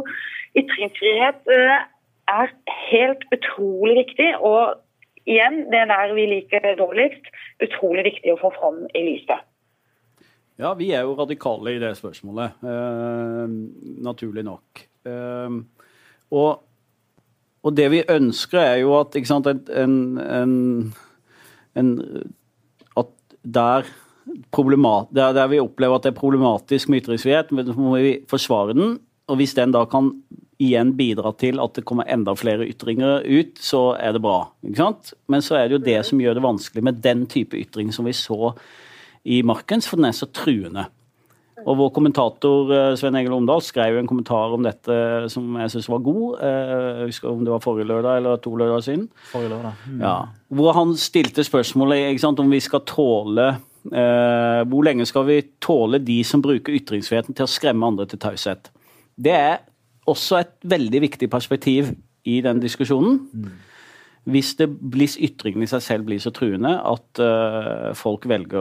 ytringsfrihet 0.60 1.52
eh, 1.56 1.80
er 2.40 2.54
helt 2.90 3.24
utrolig 3.36 3.96
viktig. 4.02 4.30
Og 4.40 4.78
igjen, 5.26 5.64
det 5.72 5.80
er 5.82 5.90
der 5.90 6.14
vi 6.14 6.28
liker 6.30 6.70
dårligst, 6.78 7.26
utrolig 7.64 8.04
viktig 8.10 8.34
å 8.34 8.40
få 8.42 8.52
fram 8.58 8.84
i 8.94 9.04
lyset. 9.08 9.42
Ja, 10.60 10.70
vi 10.78 10.92
er 10.94 11.02
jo 11.02 11.16
radikale 11.18 11.74
i 11.74 11.80
det 11.82 11.96
spørsmålet, 11.98 12.60
eh, 12.62 13.54
naturlig 14.06 14.44
nok. 14.46 14.84
Eh, 15.06 15.56
og, 16.30 16.50
og, 17.62 17.76
det 17.76 17.90
vi 17.90 18.04
ønsker, 18.08 18.60
er 18.60 18.76
jo 18.84 18.94
at 19.00 19.18
sant, 19.26 19.50
en, 19.50 19.96
en, 20.18 20.54
en, 21.74 21.90
der, 23.44 23.85
der, 25.12 25.32
der 25.37 25.49
vi 25.52 25.61
opplever 25.61 25.99
at 25.99 26.06
det 26.06 26.14
er 26.14 26.20
problematisk 26.20 26.88
med 26.88 27.02
ytringsfrihet, 27.05 27.52
må 27.52 27.96
vi 27.96 28.19
forsvare 28.31 28.75
den. 28.75 28.99
Og 29.29 29.37
hvis 29.41 29.55
den 29.56 29.73
da 29.73 29.85
kan 29.88 30.11
igjen 30.62 30.93
bidra 30.96 31.32
til 31.41 31.61
at 31.61 31.76
det 31.76 31.85
kommer 31.88 32.08
enda 32.11 32.35
flere 32.38 32.67
ytringer 32.69 33.25
ut, 33.25 33.58
så 33.61 33.96
er 33.99 34.17
det 34.17 34.23
bra. 34.25 34.46
Men 34.62 35.44
så 35.44 35.58
er 35.58 35.69
det 35.69 35.79
jo 35.79 35.85
det 35.85 36.00
som 36.08 36.20
gjør 36.20 36.38
det 36.38 36.44
vanskelig 36.44 36.85
med 36.85 37.00
den 37.05 37.25
type 37.31 37.58
ytring 37.58 37.93
som 37.93 38.08
vi 38.08 38.14
så 38.17 38.52
i 39.25 39.40
Markens, 39.42 39.88
for 39.88 40.00
den 40.00 40.09
er 40.11 40.16
så 40.16 40.28
truende. 40.28 40.87
Og 41.64 41.78
Vår 41.80 41.90
kommentator 41.97 42.73
eh, 42.76 42.94
Svein 43.00 43.16
Egil 43.16 43.33
Omdal 43.33 43.62
skrev 43.64 43.97
en 43.97 44.09
kommentar 44.09 44.52
om 44.52 44.64
dette 44.64 44.97
som 45.33 45.56
jeg 45.62 45.73
syns 45.73 45.88
var 45.88 46.02
god. 46.04 46.25
Eh, 46.44 46.73
jeg 47.00 47.12
husker 47.12 47.30
om 47.30 47.44
det 47.44 47.54
var 47.54 47.62
forrige 47.64 47.88
lørdag 47.88 48.21
eller 48.21 48.42
to 48.44 48.52
lørdager 48.61 48.85
siden. 48.85 49.06
Forrige 49.30 49.54
lørdag. 49.54 49.85
Mm. 49.88 50.02
Ja, 50.04 50.16
hvor 50.61 50.76
han 50.76 50.97
stilte 51.00 51.44
spørsmålet 51.47 52.21
sant, 52.21 52.42
om 52.42 52.52
vi 52.52 52.61
skal 52.61 52.85
tåle 52.88 53.49
eh, 53.88 54.61
Hvor 54.68 54.85
lenge 54.85 55.06
skal 55.09 55.28
vi 55.28 55.40
tåle 55.62 56.02
de 56.04 56.18
som 56.25 56.44
bruker 56.44 56.76
ytringsfriheten 56.76 57.37
til 57.37 57.49
å 57.49 57.54
skremme 57.54 57.88
andre 57.88 58.09
til 58.11 58.21
taushet? 58.21 58.68
Det 59.16 59.33
er 59.33 59.62
også 60.11 60.42
et 60.42 60.56
veldig 60.68 61.00
viktig 61.06 61.30
perspektiv 61.33 61.94
i 62.28 62.40
den 62.44 62.61
diskusjonen. 62.61 63.23
Mm. 63.33 63.49
Hvis, 64.35 64.54
det, 64.56 64.68
hvis 64.68 65.16
ytringen 65.21 65.64
i 65.64 65.68
seg 65.68 65.83
selv 65.85 66.09
blir 66.09 66.21
så 66.21 66.33
truende 66.33 66.76
at 66.80 67.21
eh, 67.21 67.90
folk 67.97 68.28
velger 68.28 68.61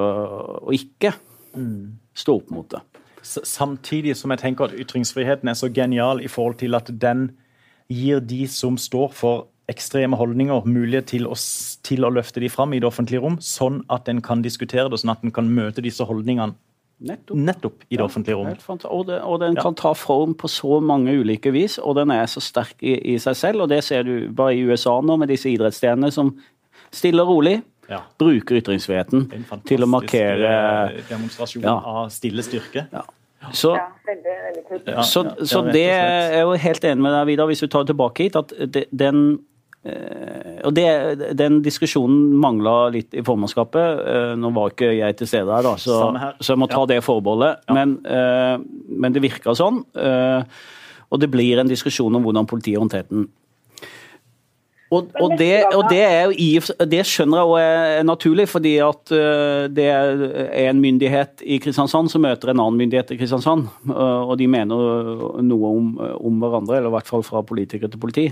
å 0.64 0.72
ikke 0.76 1.14
mm. 1.56 2.16
stå 2.16 2.40
opp 2.40 2.52
mot 2.52 2.68
det. 2.72 2.84
Samtidig 3.24 4.18
som 4.20 4.34
jeg 4.34 4.42
tenker 4.44 4.68
at 4.68 4.76
ytringsfriheten 4.76 5.50
er 5.50 5.58
så 5.58 5.70
genial 5.72 6.22
i 6.22 6.30
forhold 6.32 6.60
til 6.60 6.76
at 6.76 6.92
den 7.02 7.30
gir 7.92 8.20
de 8.20 8.46
som 8.52 8.78
står 8.78 9.14
for 9.16 9.48
ekstreme 9.72 10.18
holdninger, 10.20 10.66
mulighet 10.68 11.08
til 11.14 11.30
å, 11.32 11.38
til 11.88 12.04
å 12.04 12.12
løfte 12.12 12.44
de 12.44 12.50
fram 12.52 12.76
i 12.76 12.82
det 12.84 12.88
offentlige 12.90 13.24
rom, 13.24 13.38
sånn 13.40 13.80
at 13.94 14.10
en 14.12 14.20
kan 14.24 14.44
diskutere 14.44 14.90
det, 14.92 15.00
sånn 15.00 15.14
at 15.16 15.24
en 15.24 15.32
kan 15.36 15.48
møte 15.50 15.84
disse 15.86 16.04
holdningene 16.08 16.56
Nettopp. 17.04 17.36
Nettopp 17.36 17.82
i 17.90 17.98
det 17.98 18.04
offentlige 18.06 18.38
rom. 18.38 18.48
Og, 18.88 19.02
det, 19.10 19.18
og, 19.26 19.40
den 19.42 19.58
kan 19.60 19.76
ta 19.76 19.92
form 19.98 20.38
på 20.40 20.48
så 20.48 20.78
mange 20.80 21.12
ulike 21.12 21.52
vis, 21.52 21.76
og 21.82 21.98
den 21.98 22.14
er 22.16 22.30
så 22.32 22.40
sterk 22.40 22.80
i, 22.80 22.94
i 23.12 23.18
seg 23.20 23.36
selv. 23.36 23.66
Og 23.66 23.72
det 23.74 23.82
ser 23.84 24.06
du 24.08 24.30
bare 24.32 24.56
i 24.56 24.62
USA 24.64 24.94
nå, 25.04 25.18
med 25.20 25.34
disse 25.34 25.52
idrettsstjernene 25.52 26.14
som 26.16 26.32
stille 26.94 27.26
og 27.26 27.34
rolig 27.34 27.58
ja. 27.94 28.02
bruker 28.20 28.60
ytringsfriheten 28.60 29.28
til 29.70 29.86
å 29.86 29.90
markere 29.90 30.52
eh, 30.52 31.00
demonstrasjon 31.10 31.66
ja. 31.66 31.78
av 31.78 32.12
stille 32.14 32.46
styrke. 32.46 32.88
Ja. 32.94 33.06
Så, 33.52 33.74
så, 35.04 35.26
så, 35.44 35.62
det 35.68 35.90
er 35.92 36.38
jeg 36.38 36.44
jo 36.46 36.54
helt 36.64 36.86
enig 36.88 37.04
med 37.04 37.12
deg, 37.12 37.26
Vidar, 37.28 37.50
hvis 37.50 37.64
vi 37.66 37.68
tar 37.74 37.90
tilbake 37.90 38.30
hit, 38.30 38.38
at 38.40 38.54
den 38.88 39.26
Eh, 39.84 40.62
og 40.64 40.72
det, 40.78 41.36
Den 41.36 41.60
diskusjonen 41.64 42.32
mangla 42.40 42.88
litt 42.94 43.14
i 43.16 43.24
formannskapet. 43.26 44.04
Eh, 44.14 44.34
nå 44.40 44.54
var 44.56 44.72
ikke 44.72 44.94
jeg 44.96 45.18
til 45.20 45.30
stede 45.30 45.52
her, 45.52 45.66
da, 45.66 45.76
så, 45.80 46.00
så 46.40 46.56
jeg 46.56 46.62
må 46.64 46.70
ta 46.72 46.86
det 46.90 47.02
forbeholdet. 47.04 47.66
Ja. 47.68 47.78
Men, 47.78 47.98
eh, 48.08 48.56
men, 48.88 49.16
det 49.16 49.24
virka 49.24 49.56
sånn. 49.58 49.84
Og 51.14 51.22
det 51.22 51.30
blir 51.30 51.60
en 51.62 51.70
diskusjon 51.70 52.16
om 52.16 52.24
hvordan 52.26 52.48
politiet 52.50 52.82
håndterte 52.82 53.14
den. 53.14 53.28
Og, 54.94 55.10
og, 55.18 55.34
det, 55.40 55.50
og 55.74 55.88
det, 55.90 56.02
er, 56.06 56.34
det, 56.90 57.02
skjønner 57.10 57.40
jeg 57.40 57.50
også 57.50 57.62
er 57.64 58.06
naturlig, 58.06 58.46
fordi 58.52 58.74
at 58.86 59.14
uh, 59.16 59.64
det 59.74 59.88
er 59.90 60.68
en 60.68 60.82
myndighet 60.84 61.42
i 61.42 61.58
Kristiansand 61.64 62.12
som 62.14 62.24
møter 62.26 62.52
en 62.54 62.62
annen 62.62 62.78
myndighet 62.84 63.16
i 63.16 63.18
Kristiansand. 63.22 63.66
Uh, 63.90 64.22
og 64.28 64.38
de 64.42 64.50
mener 64.52 65.42
noe 65.42 65.72
om, 65.72 65.90
om, 65.98 66.38
hverandre, 66.44 66.78
eller 66.78 66.92
i 66.92 66.98
hvert 67.00 67.10
fall 67.10 67.26
fra 67.26 67.42
politiker 67.48 67.90
til 67.90 68.02
politi. 68.02 68.28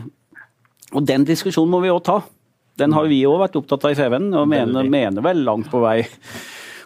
Og 0.91 1.03
den 1.08 1.25
diskusjonen 1.27 1.74
må 1.74 1.82
vi 1.82 1.94
òg 1.94 2.03
ta. 2.06 2.20
Den 2.80 2.94
har 2.96 3.10
vi 3.10 3.24
òg 3.27 3.39
vært 3.41 3.58
opptatt 3.60 3.88
av 3.88 3.94
i 3.94 3.98
FVN, 3.98 4.32
og 4.38 4.50
mener, 4.51 4.88
mener, 4.91 5.24
vel 5.25 5.46
langt 5.48 5.72
på 5.72 5.82
vei 5.84 6.01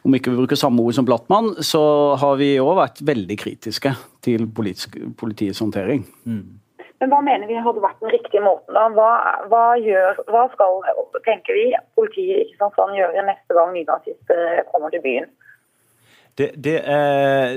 om 0.06 0.14
ikke 0.14 0.32
vi 0.32 0.38
bruker 0.38 0.60
samme 0.60 0.84
ord 0.86 0.94
som 0.94 1.06
Blattmann, 1.08 1.56
så 1.66 1.82
har 2.22 2.38
vi 2.38 2.52
òg 2.62 2.76
vært 2.78 3.02
veldig 3.06 3.38
kritiske 3.42 3.96
til 4.26 4.46
politisk, 4.54 5.00
politiets 5.18 5.62
håndtering. 5.64 6.06
Mm. 6.30 6.44
Men 7.02 7.12
hva 7.12 7.22
mener 7.26 7.50
vi 7.50 7.58
hadde 7.60 7.84
vært 7.84 8.04
den 8.04 8.14
riktige 8.14 8.44
måten? 8.44 8.76
da? 8.76 8.86
Hva, 8.96 9.10
hva, 9.52 9.64
gjør, 9.82 10.22
hva 10.32 10.46
skal, 10.54 10.80
tenker 11.26 11.58
vi, 11.58 11.66
politiet 11.98 12.44
i 12.44 12.46
Kristiansand 12.52 12.96
gjøre 12.96 13.26
neste 13.28 13.58
gang 13.58 13.74
nynazister 13.76 14.64
kommer 14.72 14.94
til 14.94 15.04
byen? 15.04 15.28
Det, 16.36 16.52
det, 16.60 16.78
eh, 16.84 17.56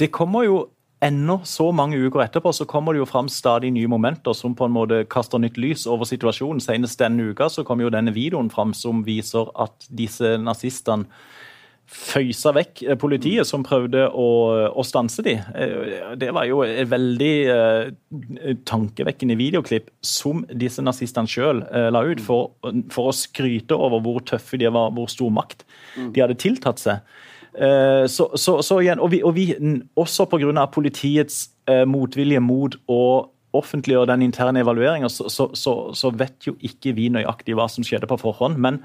det, 0.00 0.10
kommer 0.12 0.44
jo 0.44 0.56
ennå 1.04 1.38
så 1.48 1.70
mange 1.72 1.96
uker 2.00 2.24
etterpå 2.24 2.52
så 2.52 2.66
kommer 2.68 2.92
det 2.92 3.00
jo 3.00 3.08
fram 3.08 3.30
stadig 3.32 3.70
nye 3.72 3.88
momenter 3.88 4.36
som 4.36 4.56
på 4.56 4.68
en 4.68 4.74
måte 4.76 5.04
kaster 5.12 5.40
nytt 5.40 5.56
lys 5.60 5.86
over 5.88 6.08
situasjonen. 6.08 6.60
Senest 6.60 7.00
denne 7.00 7.30
uka 7.32 7.48
så 7.52 7.64
kom 7.64 7.80
jo 7.80 7.92
denne 7.92 8.12
videoen 8.16 8.52
fram 8.52 8.72
som 8.76 9.04
viser 9.04 9.48
at 9.60 9.88
disse 9.88 10.36
nazistene 10.40 11.08
føysa 11.90 12.52
vekk 12.56 12.82
eh, 12.86 12.96
politiet 13.00 13.48
som 13.48 13.64
prøvde 13.66 14.06
å, 14.08 14.28
å 14.72 14.84
stanse 14.86 15.24
de. 15.24 15.36
Eh, 15.36 16.14
det 16.20 16.30
var 16.34 16.48
jo 16.48 16.62
et 16.64 16.88
veldig 16.90 17.34
uh, 17.50 18.54
tankevekkende 18.68 19.36
videoklipp 19.38 19.90
som 20.04 20.44
disse 20.48 20.84
nazistene 20.84 21.30
sjøl 21.30 21.62
uh, 21.68 21.90
la 21.94 22.04
ut, 22.08 22.22
for, 22.24 22.54
for, 22.92 23.10
å 23.10 23.16
skryte 23.16 23.76
over 23.76 24.02
hvor 24.04 24.24
tøffe 24.24 24.60
de 24.60 24.70
var, 24.72 24.94
hvor 24.96 25.10
stor 25.12 25.32
makt 25.34 25.66
de 25.96 26.24
hadde 26.24 26.40
tiltatt 26.40 26.82
seg. 26.82 27.04
Uh, 27.54 28.08
så, 28.10 28.30
så, 28.40 28.58
så, 28.64 28.80
igjen, 28.82 29.02
og 29.02 29.12
vi, 29.12 29.22
og 29.22 29.36
vi 29.36 29.50
også 30.00 30.26
pga. 30.30 30.66
politiets 30.72 31.46
motvilje 31.88 32.42
mot 32.44 32.74
å 32.92 33.04
offentliggjøre 33.54 34.10
den 34.10 34.24
interne 34.26 34.60
evalueringa, 34.64 35.08
så, 35.08 35.46
så, 35.54 36.10
vet 36.18 36.48
jo 36.48 36.56
ikke 36.66 36.92
vi 36.96 37.06
nøyaktig 37.14 37.54
hva 37.56 37.68
som 37.70 37.86
skjedde 37.86 38.08
på 38.10 38.18
forhånd. 38.20 38.58
Men 38.60 38.80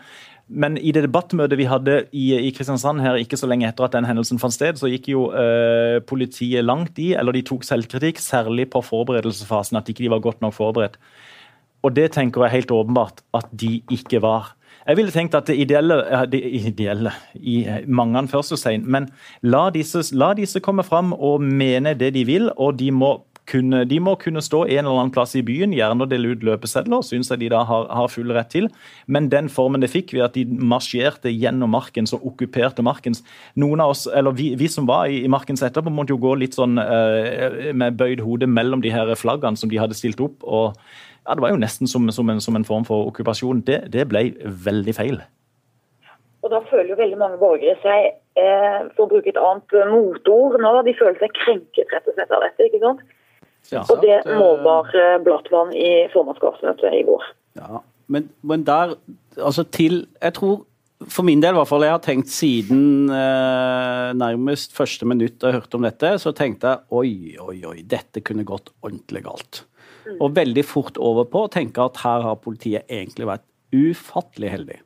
men 0.49 0.77
i 0.81 0.91
det 0.95 1.03
debattmøtet 1.05 1.59
vi 1.59 1.67
hadde 1.69 1.95
i, 2.09 2.31
i, 2.33 2.51
Kristiansand 2.55 3.03
her 3.03 3.19
ikke 3.21 3.37
så 3.37 3.47
lenge 3.49 3.67
etter 3.69 3.85
at 3.85 3.93
den 3.93 4.07
hendelsen 4.09 4.41
fant 4.41 4.55
sted, 4.55 4.79
så 4.81 4.89
gikk 4.89 5.11
jo 5.11 5.27
eh, 5.29 5.99
politiet 6.09 6.65
langt 6.65 6.97
i, 7.01 7.11
eller 7.13 7.37
de 7.37 7.43
tok 7.45 7.67
selvkritikk, 7.67 8.21
særlig 8.23 8.65
på 8.73 8.81
forberedelsesfasen, 8.85 9.77
at 9.77 9.89
ikke 9.91 10.07
de 10.07 10.13
var 10.15 10.23
godt 10.25 10.41
nok 10.41 10.55
forberedt. 10.57 10.97
Og 11.85 11.93
det 11.95 12.09
tenker 12.17 12.47
jeg 12.47 12.57
helt 12.57 12.73
åpenbart 12.75 13.21
at 13.37 13.51
de 13.53 13.77
ikke 13.93 14.23
var. 14.25 14.55
Jeg 14.89 14.97
ville 14.97 15.13
tenkt 15.13 15.35
at 15.37 15.45
det 15.45 15.59
ideelle, 15.61 15.99
det 16.31 16.41
ideelle 16.41 17.11
i 17.35 17.61
mange 17.85 18.17
anførselstegn, 18.23 18.87
men 18.89 19.09
la 19.45 19.67
disse, 19.75 20.01
la 20.17 20.31
disse 20.33 20.61
komme 20.65 20.83
fram 20.87 21.13
og 21.13 21.43
mene 21.45 21.93
det 21.99 22.15
de 22.15 22.25
vil, 22.25 22.49
og 22.57 22.79
de 22.79 22.89
må 22.91 23.19
kunne, 23.49 23.81
de 23.89 23.97
må 24.03 24.13
kunne 24.21 24.41
stå 24.43 24.61
en 24.65 24.85
eller 24.85 24.99
annen 25.01 25.13
plass 25.13 25.33
i 25.37 25.43
byen, 25.45 25.73
gjerne 25.75 26.05
og 26.05 26.11
dele 26.11 26.33
ut 26.33 26.45
løpesedler, 26.45 27.01
syns 27.05 27.31
jeg 27.31 27.41
de 27.41 27.49
da 27.53 27.63
har, 27.67 27.87
har, 27.95 28.11
full 28.11 28.31
rett 28.35 28.51
til. 28.53 28.69
Men 29.07 29.29
den 29.33 29.49
formen 29.53 29.83
det 29.83 29.91
fikk 29.93 30.13
ved 30.15 30.25
at 30.27 30.37
de 30.37 30.45
marsjerte 30.45 31.33
gjennom 31.33 31.73
markens 31.73 32.13
og 32.15 32.25
okkuperte 32.31 32.85
markens 32.85 33.23
Noen 33.59 33.81
av 33.83 33.93
oss, 33.93 34.05
eller 34.07 34.35
vi, 34.37 34.51
vi 34.59 34.69
som 34.71 34.87
var 34.89 35.09
i, 35.09 35.23
i 35.25 35.31
markens 35.31 35.63
etterpå, 35.65 35.91
måtte 35.93 36.13
jo 36.13 36.21
gå 36.21 36.35
litt 36.39 36.57
sånn 36.57 36.79
uh, 36.79 37.73
med 37.75 37.97
bøyd 37.99 38.23
hode 38.25 38.47
mellom 38.49 38.83
de 38.85 38.93
her 38.93 39.11
flaggene 39.19 39.59
som 39.59 39.71
de 39.71 39.81
hadde 39.81 39.97
stilt 39.97 40.21
opp. 40.23 40.43
og 40.43 40.77
ja, 41.25 41.35
Det 41.35 41.43
var 41.43 41.53
jo 41.53 41.61
nesten 41.61 41.89
som, 41.89 42.07
som, 42.13 42.29
en, 42.29 42.41
som 42.41 42.55
en, 42.55 42.67
form 42.67 42.87
for 42.87 43.09
okkupasjon. 43.11 43.63
Det, 43.67 43.83
det, 43.93 44.07
ble 44.11 44.29
veldig 44.69 44.95
feil. 44.95 45.21
Og 46.43 46.51
Da 46.53 46.61
føler 46.69 46.93
jo 46.93 46.99
veldig 46.99 47.19
mange 47.19 47.39
borgere 47.41 47.75
seg, 47.83 48.13
eh, 48.39 48.81
for 48.95 49.05
å 49.05 49.11
bruke 49.11 49.31
et 49.31 49.39
annet 49.39 49.79
motord 49.91 50.59
nå, 50.63 50.73
de 50.87 50.95
føler 50.95 51.19
seg 51.19 51.35
krenket 51.41 51.91
rett 51.95 52.07
og 52.07 52.15
slett 52.15 52.31
av 52.31 52.45
dette. 52.45 52.69
ikke 52.69 52.83
sant? 52.85 53.03
Ja. 53.69 53.83
Og 53.85 54.01
det 54.01 54.21
målbar 54.25 54.89
eh, 54.97 55.17
Blattmann 55.23 55.75
i 55.77 56.07
formannskapsmøtet 56.13 56.95
i 56.97 57.03
går. 57.07 57.27
Ja, 57.59 57.83
men, 58.09 58.31
men, 58.41 58.63
der, 58.65 58.95
altså 59.37 59.65
til 59.69 60.07
Jeg 60.21 60.33
tror 60.37 60.63
for 61.07 61.23
min 61.23 61.39
del, 61.39 61.55
i 61.55 61.59
hvert 61.61 61.69
fall, 61.69 61.85
jeg 61.87 61.95
har 61.95 62.01
tenkt 62.03 62.31
siden 62.33 63.11
eh, 63.13 64.09
nærmest 64.19 64.73
første 64.75 65.07
minutt 65.07 65.45
jeg 65.45 65.55
hørte 65.55 65.79
om 65.79 65.85
dette, 65.87 66.11
så 66.19 66.33
tenkte 66.35 66.73
jeg 66.73 66.99
oi, 66.99 67.11
oi, 67.39 67.59
oi, 67.69 67.77
dette 67.87 68.23
kunne 68.25 68.43
gått 68.47 68.73
ordentlig 68.83 69.23
galt. 69.23 69.61
Mm. 70.03 70.17
Og 70.17 70.35
veldig 70.35 70.65
fort 70.67 70.99
over 70.99 71.29
på 71.31 71.45
å 71.45 71.51
tenke 71.53 71.85
at 71.85 72.01
her 72.03 72.25
har 72.25 72.41
politiet 72.43 72.89
egentlig 72.91 73.29
vært 73.29 73.45
ufattelig 73.71 74.51
heldig. 74.57 74.79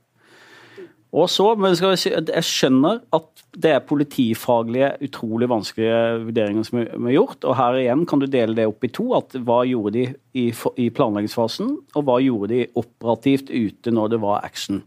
Og 1.13 1.29
så, 1.29 1.51
men 1.59 1.75
Jeg 1.77 2.45
skjønner 2.47 3.03
at 3.13 3.43
det 3.53 3.69
er 3.69 3.83
politifaglige, 3.85 4.87
utrolig 5.05 5.49
vanskelige 5.51 5.97
vurderinger 6.23 6.65
som 6.65 6.79
er 6.81 7.13
gjort. 7.13 7.43
og 7.45 7.55
Her 7.59 7.77
igjen 7.77 8.05
kan 8.09 8.23
du 8.23 8.25
dele 8.25 8.57
det 8.57 8.65
opp 8.65 8.83
i 8.83 8.89
to. 8.89 9.11
at 9.13 9.35
Hva 9.37 9.61
gjorde 9.69 9.93
de 9.93 10.07
i, 10.33 10.47
i 10.81 10.89
planleggingsfasen, 10.89 11.69
og 11.93 12.07
hva 12.07 12.17
gjorde 12.23 12.49
de 12.55 12.65
operativt 12.73 13.53
ute 13.53 13.93
når 13.93 14.15
det 14.15 14.21
var 14.25 14.41
action. 14.41 14.81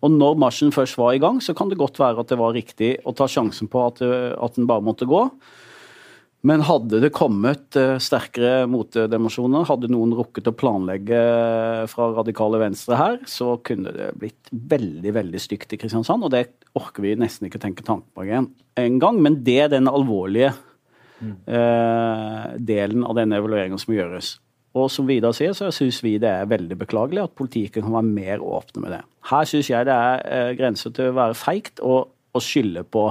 Og 0.00 0.10
Når 0.16 0.38
marsjen 0.40 0.72
først 0.72 0.96
var 0.96 1.12
i 1.12 1.20
gang, 1.20 1.42
så 1.44 1.52
kan 1.52 1.68
det 1.68 1.76
godt 1.76 2.00
være 2.00 2.24
at 2.24 2.32
det 2.32 2.40
var 2.40 2.56
riktig 2.56 2.94
å 3.04 3.12
ta 3.12 3.28
sjansen 3.28 3.68
på 3.68 3.84
at, 3.90 4.00
at 4.00 4.56
den 4.56 4.66
bare 4.70 4.80
måtte 4.80 5.04
gå. 5.04 5.26
Men 6.46 6.62
hadde 6.64 7.02
det 7.02 7.10
kommet 7.12 7.76
eh, 7.76 7.98
sterkere 8.00 8.64
motdemonstrasjoner, 8.70 9.66
hadde 9.68 9.90
noen 9.92 10.14
rukket 10.16 10.48
å 10.48 10.54
planlegge 10.56 11.18
eh, 11.20 11.82
fra 11.90 12.08
radikale 12.16 12.62
venstre 12.62 12.96
her, 12.96 13.18
så 13.28 13.58
kunne 13.66 13.92
det 13.92 14.08
blitt 14.20 14.48
veldig 14.50 15.12
veldig 15.18 15.42
stygt 15.42 15.76
i 15.76 15.80
Kristiansand. 15.82 16.24
Og 16.24 16.32
det 16.32 16.46
orker 16.78 17.04
vi 17.04 17.12
nesten 17.20 17.50
ikke 17.50 17.60
tenke 17.60 17.84
tanken 17.84 18.08
på 18.16 18.24
en 18.24 19.00
gang, 19.02 19.20
men 19.20 19.42
det 19.44 19.58
er 19.66 19.72
den 19.74 19.90
alvorlige 19.90 20.54
mm. 21.20 21.34
eh, 21.44 22.46
delen 22.72 23.04
av 23.04 23.18
denne 23.20 23.36
evalueringen 23.40 23.80
som 23.82 23.92
gjøres. 23.96 24.38
Og 24.80 24.86
som 24.92 25.08
Vidar 25.08 25.34
sier, 25.34 25.52
så 25.56 25.68
syns 25.74 25.98
vi 26.04 26.14
det 26.22 26.30
er 26.30 26.48
veldig 26.48 26.78
beklagelig 26.78 27.24
at 27.24 27.36
politiet 27.36 27.74
kan 27.74 27.90
være 27.90 28.06
mer 28.06 28.44
åpne 28.44 28.84
med 28.84 28.94
det. 28.94 29.02
Her 29.28 29.48
syns 29.50 29.68
jeg 29.72 29.88
det 29.88 29.96
er 29.96 30.24
eh, 30.24 30.52
grenser 30.56 30.94
til 30.96 31.10
å 31.10 31.18
være 31.20 31.36
feigt 31.36 31.82
og, 31.84 32.14
og 32.32 32.44
skylde 32.44 32.86
på 32.86 33.10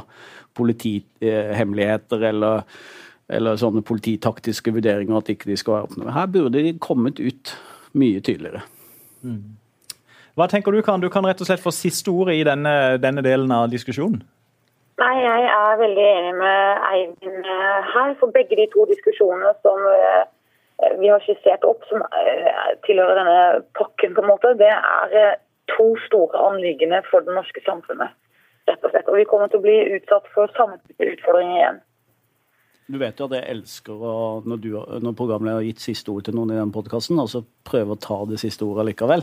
politihemmeligheter 0.58 2.26
eller 2.32 2.64
eller 3.30 3.60
sånne 3.62 3.84
polititaktiske 3.86 4.74
vurderinger 4.74 5.20
at 5.20 5.30
ikke 5.30 5.50
de 5.52 5.58
skal 5.60 5.76
være 5.76 5.90
åpne. 5.90 6.14
Her 6.16 6.30
burde 6.34 6.64
de 6.66 6.74
kommet 6.82 7.22
ut 7.22 7.54
mye 7.98 8.22
tydeligere. 8.26 8.64
Mm. 9.22 9.60
Hva 10.40 10.48
tenker 10.48 10.72
du, 10.72 10.82
kan? 10.86 11.02
Du 11.02 11.10
kan 11.12 11.26
rett 11.28 11.42
og 11.44 11.50
slett 11.50 11.62
få 11.62 11.74
siste 11.76 12.12
ordet 12.12 12.40
i 12.40 12.46
denne, 12.48 12.74
denne 13.02 13.24
delen 13.26 13.52
av 13.52 13.70
diskusjonen. 13.72 14.22
Nei, 15.00 15.16
Jeg 15.24 15.44
er 15.48 15.80
veldig 15.80 16.06
enig 16.06 16.32
med 16.40 16.86
Eivind 16.90 17.46
eh, 17.48 17.92
her. 17.94 18.16
For 18.20 18.32
begge 18.36 18.58
de 18.60 18.66
to 18.74 18.86
diskusjonene 18.90 19.54
som 19.64 19.86
eh, 19.92 20.24
vi 21.00 21.12
har 21.12 21.24
skissert 21.24 21.64
opp, 21.68 21.86
som 21.92 22.04
eh, 22.04 22.74
tilhører 22.88 23.20
denne 23.20 23.38
pakken, 23.80 24.16
på 24.16 24.24
en 24.24 24.32
måte, 24.32 24.56
det 24.60 24.72
er 24.72 25.38
to 25.72 25.94
store 26.08 26.44
anliggende 26.50 27.00
for 27.12 27.24
det 27.24 27.36
norske 27.36 27.64
samfunnet. 27.68 28.16
rett 28.68 28.84
Og 28.84 28.92
slett. 28.92 29.08
Og 29.08 29.20
vi 29.20 29.28
kommer 29.30 29.48
til 29.52 29.62
å 29.62 29.68
bli 29.68 29.78
utsatt 29.98 30.28
for 30.36 30.52
samme 30.58 30.80
utfordringer 31.00 31.58
igjen. 31.62 31.80
Du 32.90 32.98
vet 32.98 33.20
jo 33.22 33.28
at 33.28 33.36
jeg 33.38 33.46
elsker 33.54 33.94
å, 34.02 34.12
når, 34.50 34.62
du, 34.64 34.70
når 35.06 35.14
programleder 35.18 35.60
har 35.60 35.66
gitt 35.68 35.84
siste 35.84 36.10
ord 36.10 36.26
til 36.26 36.34
noen 36.34 36.56
i 36.56 36.58
den 36.58 36.72
podkasten, 36.74 37.20
altså 37.22 37.44
prøve 37.70 37.94
å 37.94 38.00
ta 38.02 38.18
det 38.26 38.40
siste 38.42 38.66
ordet 38.66 38.88
likevel. 38.88 39.22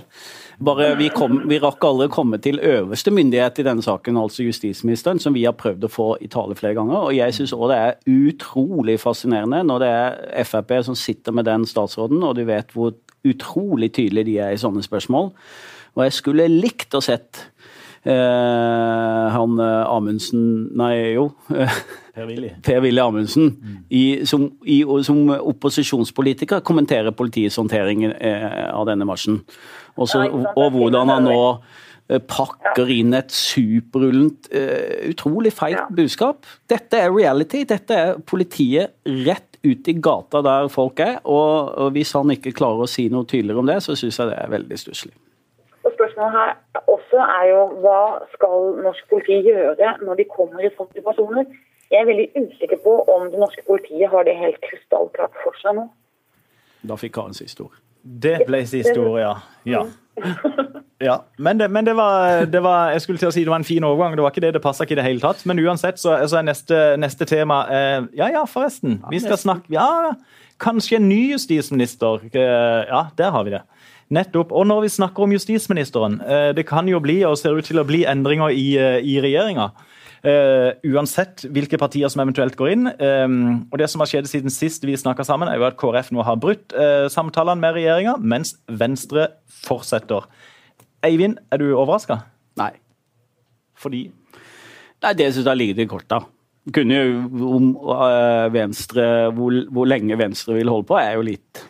Bare 0.68 0.92
vi, 1.00 1.08
kom, 1.10 1.40
vi 1.50 1.58
rakk 1.58 1.82
aldri 1.88 2.06
å 2.06 2.14
komme 2.14 2.38
til 2.42 2.60
øverste 2.62 3.10
myndighet 3.10 3.58
i 3.58 3.66
denne 3.66 3.82
saken, 3.82 4.20
altså 4.20 4.46
justisministeren, 4.46 5.18
som 5.22 5.34
vi 5.34 5.42
har 5.48 5.56
prøvd 5.58 5.88
å 5.88 5.90
få 5.90 6.08
i 6.22 6.30
tale 6.30 6.54
flere 6.58 6.78
ganger. 6.78 7.08
Og 7.08 7.16
jeg 7.18 7.34
syns 7.34 7.56
òg 7.56 7.66
det 7.72 7.80
er 7.82 7.98
utrolig 8.14 9.00
fascinerende 9.02 9.64
når 9.66 9.82
det 9.82 9.90
er 9.96 10.46
Frp 10.46 10.76
som 10.86 10.98
sitter 10.98 11.34
med 11.34 11.50
den 11.50 11.66
statsråden, 11.66 12.22
og 12.22 12.38
du 12.38 12.44
vet 12.46 12.70
hvor 12.76 12.94
utrolig 13.26 13.90
tydelige 13.98 14.30
de 14.30 14.38
er 14.46 14.54
i 14.54 14.62
sånne 14.62 14.86
spørsmål. 14.86 15.32
Og 15.96 16.06
jeg 16.06 16.14
skulle 16.14 16.46
likt 16.52 16.94
å 16.94 17.02
sett 17.02 17.48
han 18.12 19.58
eh, 19.60 19.86
Amundsen 19.90 20.42
Nei, 20.78 20.92
jo. 21.16 21.30
Per-Willy 22.16 23.00
Amundsen 23.02 23.50
i, 23.92 24.24
som, 24.24 24.46
i, 24.64 24.78
som, 25.04 25.18
opposisjonspolitiker 25.36 26.62
kommenterer 26.64 27.12
politiets 27.12 27.58
håndtering 27.60 28.06
eh, 28.08 28.62
av 28.70 28.86
denne 28.88 29.04
marsjen. 29.08 29.42
Også, 30.00 30.22
og 30.56 30.70
hvordan 30.72 31.12
han 31.12 31.28
nå 31.28 31.42
eh, 32.08 32.22
pakker 32.24 32.88
inn 32.94 33.12
et 33.18 33.34
superrullent, 33.34 34.48
uh, 34.54 35.10
utrolig 35.10 35.52
feigt 35.56 35.92
budskap. 35.98 36.48
Dette 36.70 37.02
er 37.04 37.12
reality. 37.12 37.66
Dette 37.68 38.00
er 38.00 38.18
politiet 38.24 38.96
rett 39.26 39.60
ut 39.66 39.88
i 39.90 39.98
gata 40.00 40.40
der 40.46 40.72
folk 40.72 41.02
er. 41.04 41.18
Og, 41.24 41.72
og 41.84 41.96
hvis 41.96 42.14
han 42.16 42.32
ikke 42.32 42.54
klarer 42.56 42.86
å 42.86 42.90
si 42.90 43.10
noe 43.12 43.28
tydeligere 43.28 43.60
om 43.60 43.68
det, 43.68 43.82
så 43.84 43.98
syns 43.98 44.22
jeg 44.22 44.32
det 44.32 44.40
er 44.40 44.52
veldig 44.56 44.84
stusslig. 44.86 45.16
Spørsmålet 46.16 46.56
her 46.72 46.82
også 46.88 47.18
er 47.20 47.48
jo 47.50 47.62
hva 47.84 48.00
skal 48.32 48.62
norsk 48.84 49.08
politi 49.10 49.36
gjøre 49.44 49.96
når 50.00 50.14
de 50.16 50.24
kommer 50.32 50.64
i 50.64 50.70
sånne 50.72 50.96
situasjoner? 50.96 51.44
Jeg 51.92 52.00
er 52.00 52.08
veldig 52.08 52.28
usikker 52.40 52.80
på 52.82 52.94
om 53.12 53.26
det 53.30 53.38
norske 53.38 53.62
politiet 53.66 54.08
har 54.10 54.24
det 54.24 54.34
helt 54.38 54.56
krystallklart 54.64 55.36
for 55.42 55.58
seg 55.60 55.76
nå. 55.76 55.84
Da 56.88 56.96
fikk 56.96 57.14
Karen 57.18 57.36
siste 57.36 57.66
ord. 57.66 57.76
Det 58.00 58.38
ble 58.46 58.62
siste 58.66 58.96
ord, 58.96 59.18
ja. 59.20 59.34
ja. 59.68 59.84
ja. 61.08 61.18
Men, 61.36 61.60
det, 61.60 61.68
men 61.68 61.84
det, 61.86 61.96
var, 61.98 62.46
det, 62.48 62.62
var, 62.64 62.94
Jeg 62.94 63.04
skulle 63.04 63.20
til 63.20 63.28
å 63.28 63.34
si 63.34 63.44
det 63.44 63.52
var 63.52 63.60
en 63.60 63.68
fin 63.68 63.84
overgang. 63.84 64.16
Det 64.16 64.24
var 64.24 64.32
ikke 64.32 64.46
det, 64.46 64.54
det 64.56 64.64
passa 64.64 64.86
ikke 64.86 64.96
i 64.96 65.00
det 65.02 65.06
hele 65.06 65.22
tatt. 65.22 65.44
Men 65.44 65.60
uansett 65.60 66.00
så, 66.00 66.16
så 66.24 66.40
er 66.40 66.48
neste, 66.48 66.80
neste 67.02 67.28
tema 67.28 67.64
eh, 67.68 68.00
Ja 68.16 68.32
ja, 68.38 68.46
forresten. 68.48 69.02
Vi 69.12 69.20
skal 69.20 69.40
snakke 69.42 69.74
Ja, 69.74 70.14
kanskje 70.62 70.96
en 71.00 71.10
ny 71.10 71.26
justisminister. 71.34 72.24
Eh, 72.32 72.82
ja, 72.88 73.08
der 73.18 73.34
har 73.36 73.44
vi 73.44 73.58
det. 73.58 73.66
Nettopp. 74.14 74.52
Og 74.54 74.66
når 74.68 74.84
vi 74.84 74.94
snakker 74.94 75.26
om 75.26 75.34
justisministeren, 75.34 76.20
eh, 76.22 76.52
det 76.54 76.66
kan 76.66 76.86
jo 76.88 77.00
bli, 77.02 77.22
og 77.24 77.38
ser 77.38 77.56
ut 77.56 77.64
til 77.64 77.80
å 77.82 77.86
bli, 77.86 78.04
endringer 78.06 78.50
i, 78.54 78.76
eh, 78.78 79.00
i 79.02 79.20
regjeringa. 79.20 79.72
Uh, 80.26 80.72
uansett 80.90 81.44
hvilke 81.54 81.78
partier 81.78 82.08
som 82.10 82.22
eventuelt 82.24 82.56
går 82.58 82.70
inn. 82.72 82.88
Um, 82.98 83.68
og 83.70 83.78
Det 83.78 83.86
som 83.92 84.00
har 84.00 84.08
skjedd 84.10 84.26
siden 84.26 84.50
sist 84.50 84.82
vi 84.82 84.96
snakka 84.96 85.22
sammen, 85.22 85.46
er 85.46 85.60
jo 85.60 85.66
at 85.68 85.76
KrF 85.78 86.10
nå 86.10 86.24
har 86.26 86.40
brutt 86.40 86.74
uh, 86.74 87.06
samtalene 87.12 87.60
med 87.62 87.76
regjeringa, 87.76 88.16
mens 88.18 88.56
Venstre 88.66 89.28
fortsetter. 89.46 90.26
Eivind, 91.06 91.38
er 91.52 91.62
du 91.62 91.68
overraska? 91.76 92.24
Nei. 92.58 92.72
Fordi? 93.78 94.08
Nei, 95.04 95.12
Det 95.14 95.28
syns 95.34 95.46
jeg 95.46 95.60
ligger 95.60 95.84
i 95.84 95.88
korta. 95.90 96.20
Kunne 96.74 96.98
jo 96.98 97.46
om 97.54 97.70
uh, 97.86 98.48
Venstre 98.50 99.30
hvor, 99.36 99.54
hvor, 99.70 99.86
lenge 99.86 100.18
Venstre 100.18 100.56
vil 100.56 100.72
holde 100.72 100.88
på, 100.88 100.98
er 100.98 101.14
jo 101.14 101.26
litt 101.28 101.62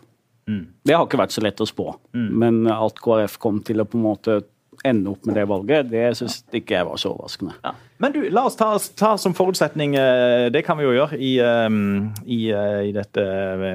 mm. 0.51 0.65
Det 0.87 0.95
har 0.97 1.07
ikke 1.07 1.21
vært 1.21 1.35
så 1.37 1.45
lett 1.45 1.63
å 1.63 1.69
spå. 1.69 1.91
Mm. 2.17 2.29
Men 2.43 2.61
at 2.73 3.01
KrF 3.03 3.39
kom 3.43 3.63
til 3.67 3.83
å 3.83 3.89
på 3.89 3.99
en 3.99 4.07
måte 4.07 4.41
ende 4.85 5.11
opp 5.11 5.27
med 5.27 5.37
det 5.39 5.45
valget, 5.49 5.89
det 5.91 6.05
syns 6.19 6.41
ikke 6.55 6.77
jeg 6.77 6.87
var 6.89 7.01
så 7.01 7.13
overraskende. 7.13 7.55
Ja. 7.65 7.73
Men 8.03 8.13
du, 8.13 8.19
la 8.33 8.43
oss 8.49 8.59
ta, 8.59 8.69
ta, 8.99 9.15
som 9.21 9.35
forutsetning, 9.37 9.95
eh, 9.97 10.47
det 10.53 10.63
kan 10.67 10.77
vi 10.79 10.85
jo 10.85 10.93
gjøre 10.93 11.17
i, 11.17 11.33
eh, 11.41 11.79
i, 12.25 12.41
eh, 12.53 12.81
i 12.91 12.93
dette 12.95 13.25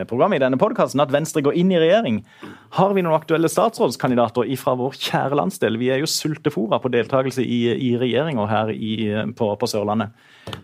programmet, 0.10 0.38
i 0.38 0.44
denne 0.44 0.60
podkasten, 0.62 1.01
at 1.01 1.13
Venstre 1.13 1.44
går 1.46 1.58
inn 1.58 1.74
i 1.74 1.80
regjering. 1.82 2.22
Har 2.78 2.94
vi 2.94 3.04
noen 3.06 3.18
aktuelle 3.18 3.50
statsrådskandidater 3.51 4.50
fra 4.62 4.75
vår 4.80 4.98
kjære 5.00 5.40
landsdel? 5.42 5.80
Vi 5.82 5.92
er 5.94 6.04
jo 6.04 6.10
sultefora 6.10 6.82
på 6.82 6.94
deltakelse 6.94 7.46
i, 7.46 7.63
i 7.74 7.96
regjeringer 8.01 8.51
her 8.51 8.74
i, 8.75 8.94
på, 9.38 9.51
på, 9.58 9.72
Sørlandet. 9.72 10.13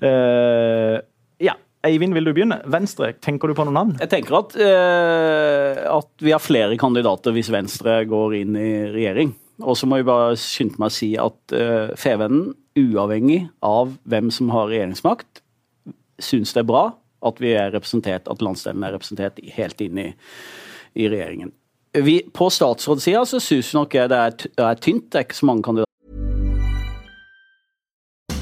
Uh, 0.02 0.98
ja, 1.40 1.54
Eivind, 1.88 2.16
vil 2.18 2.28
du 2.28 2.34
begynne? 2.36 2.60
Venstre, 2.70 3.14
tenker 3.24 3.50
du 3.50 3.56
på 3.58 3.66
noen 3.68 3.78
navn? 3.78 3.96
Jeg 4.02 4.12
tenker 4.12 4.38
at, 4.42 4.56
uh, 4.60 5.82
at 5.98 6.24
vi 6.24 6.34
har 6.36 6.44
flere 6.44 6.78
kandidater 6.80 7.36
hvis 7.36 7.52
Venstre 7.54 8.02
går 8.10 8.38
inn 8.42 8.58
i 8.60 8.72
regjering. 8.94 9.34
Og 9.64 9.78
så 9.80 9.90
må 9.90 10.00
jeg 10.00 10.08
bare 10.10 10.38
skynde 10.38 10.78
meg 10.82 10.92
å 10.92 10.98
si 10.98 11.12
at 11.22 11.58
uh, 11.58 11.94
Fevennen, 11.98 12.52
uavhengig 12.78 13.48
av 13.66 13.96
hvem 14.06 14.30
som 14.34 14.52
har 14.54 14.70
regjeringsmakt, 14.70 15.42
syns 16.22 16.54
det 16.54 16.62
er 16.62 16.70
bra 16.70 16.84
at 17.26 17.40
vi 17.42 17.56
er 17.58 17.72
representert, 17.74 18.28
at 18.30 18.44
landsdelen 18.46 18.86
er 18.86 18.94
representert 18.94 19.40
helt 19.56 19.82
inn 19.82 20.04
i, 20.04 20.12
i 21.02 21.10
regjeringen. 21.10 21.54
Vi, 21.98 22.20
på 22.34 22.50
statsrådssida 22.54 23.24
så 23.26 23.42
syns 23.42 23.74
nok 23.74 23.98
jeg 23.98 24.12
det 24.12 24.22
er, 24.22 24.48
er 24.62 24.82
tynt. 24.82 25.10
Det 25.10 25.22
er 25.22 25.26
ikke 25.26 25.40
så 25.40 25.50
mange 25.50 25.66
kandidater. 25.66 25.87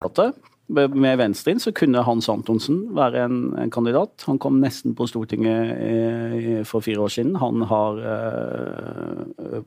Med 0.00 1.18
Venstre 1.18 1.52
inn, 1.52 1.60
så 1.60 1.72
kunne 1.76 2.02
Hans 2.06 2.28
Antonsen 2.30 2.78
være 2.96 3.24
en, 3.26 3.38
en 3.58 3.72
kandidat. 3.74 4.22
Han 4.28 4.38
kom 4.40 4.60
nesten 4.62 4.94
på 4.96 5.06
Stortinget 5.10 5.72
i, 5.76 6.54
for 6.68 6.80
fire 6.84 7.02
år 7.04 7.12
siden. 7.12 7.34
Han 7.42 7.64
har 7.68 7.98
eh, 8.12 9.58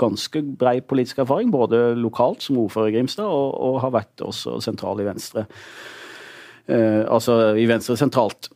ganske 0.00 0.42
brei 0.56 0.78
politisk 0.80 1.20
erfaring, 1.24 1.50
både 1.52 1.94
lokalt 1.98 2.46
som 2.46 2.60
ordfører 2.62 2.92
i 2.92 2.96
Grimstad, 2.96 3.26
og, 3.26 3.52
og, 3.58 3.80
har 3.82 3.92
vært 3.98 4.24
også 4.24 4.60
sentral 4.64 5.02
i 5.02 5.08
Venstre. 5.08 5.44
Eh, 6.70 7.02
altså 7.04 7.56
i 7.58 7.66
Venstre 7.68 7.98
sentralt. 8.00 8.48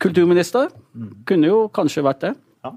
Kulturminister 0.00 0.70
mm. 0.94 1.12
kunne 1.28 1.52
jo 1.52 1.66
kanskje 1.74 2.06
vært 2.06 2.24
det. 2.24 2.34
Ja. 2.64 2.72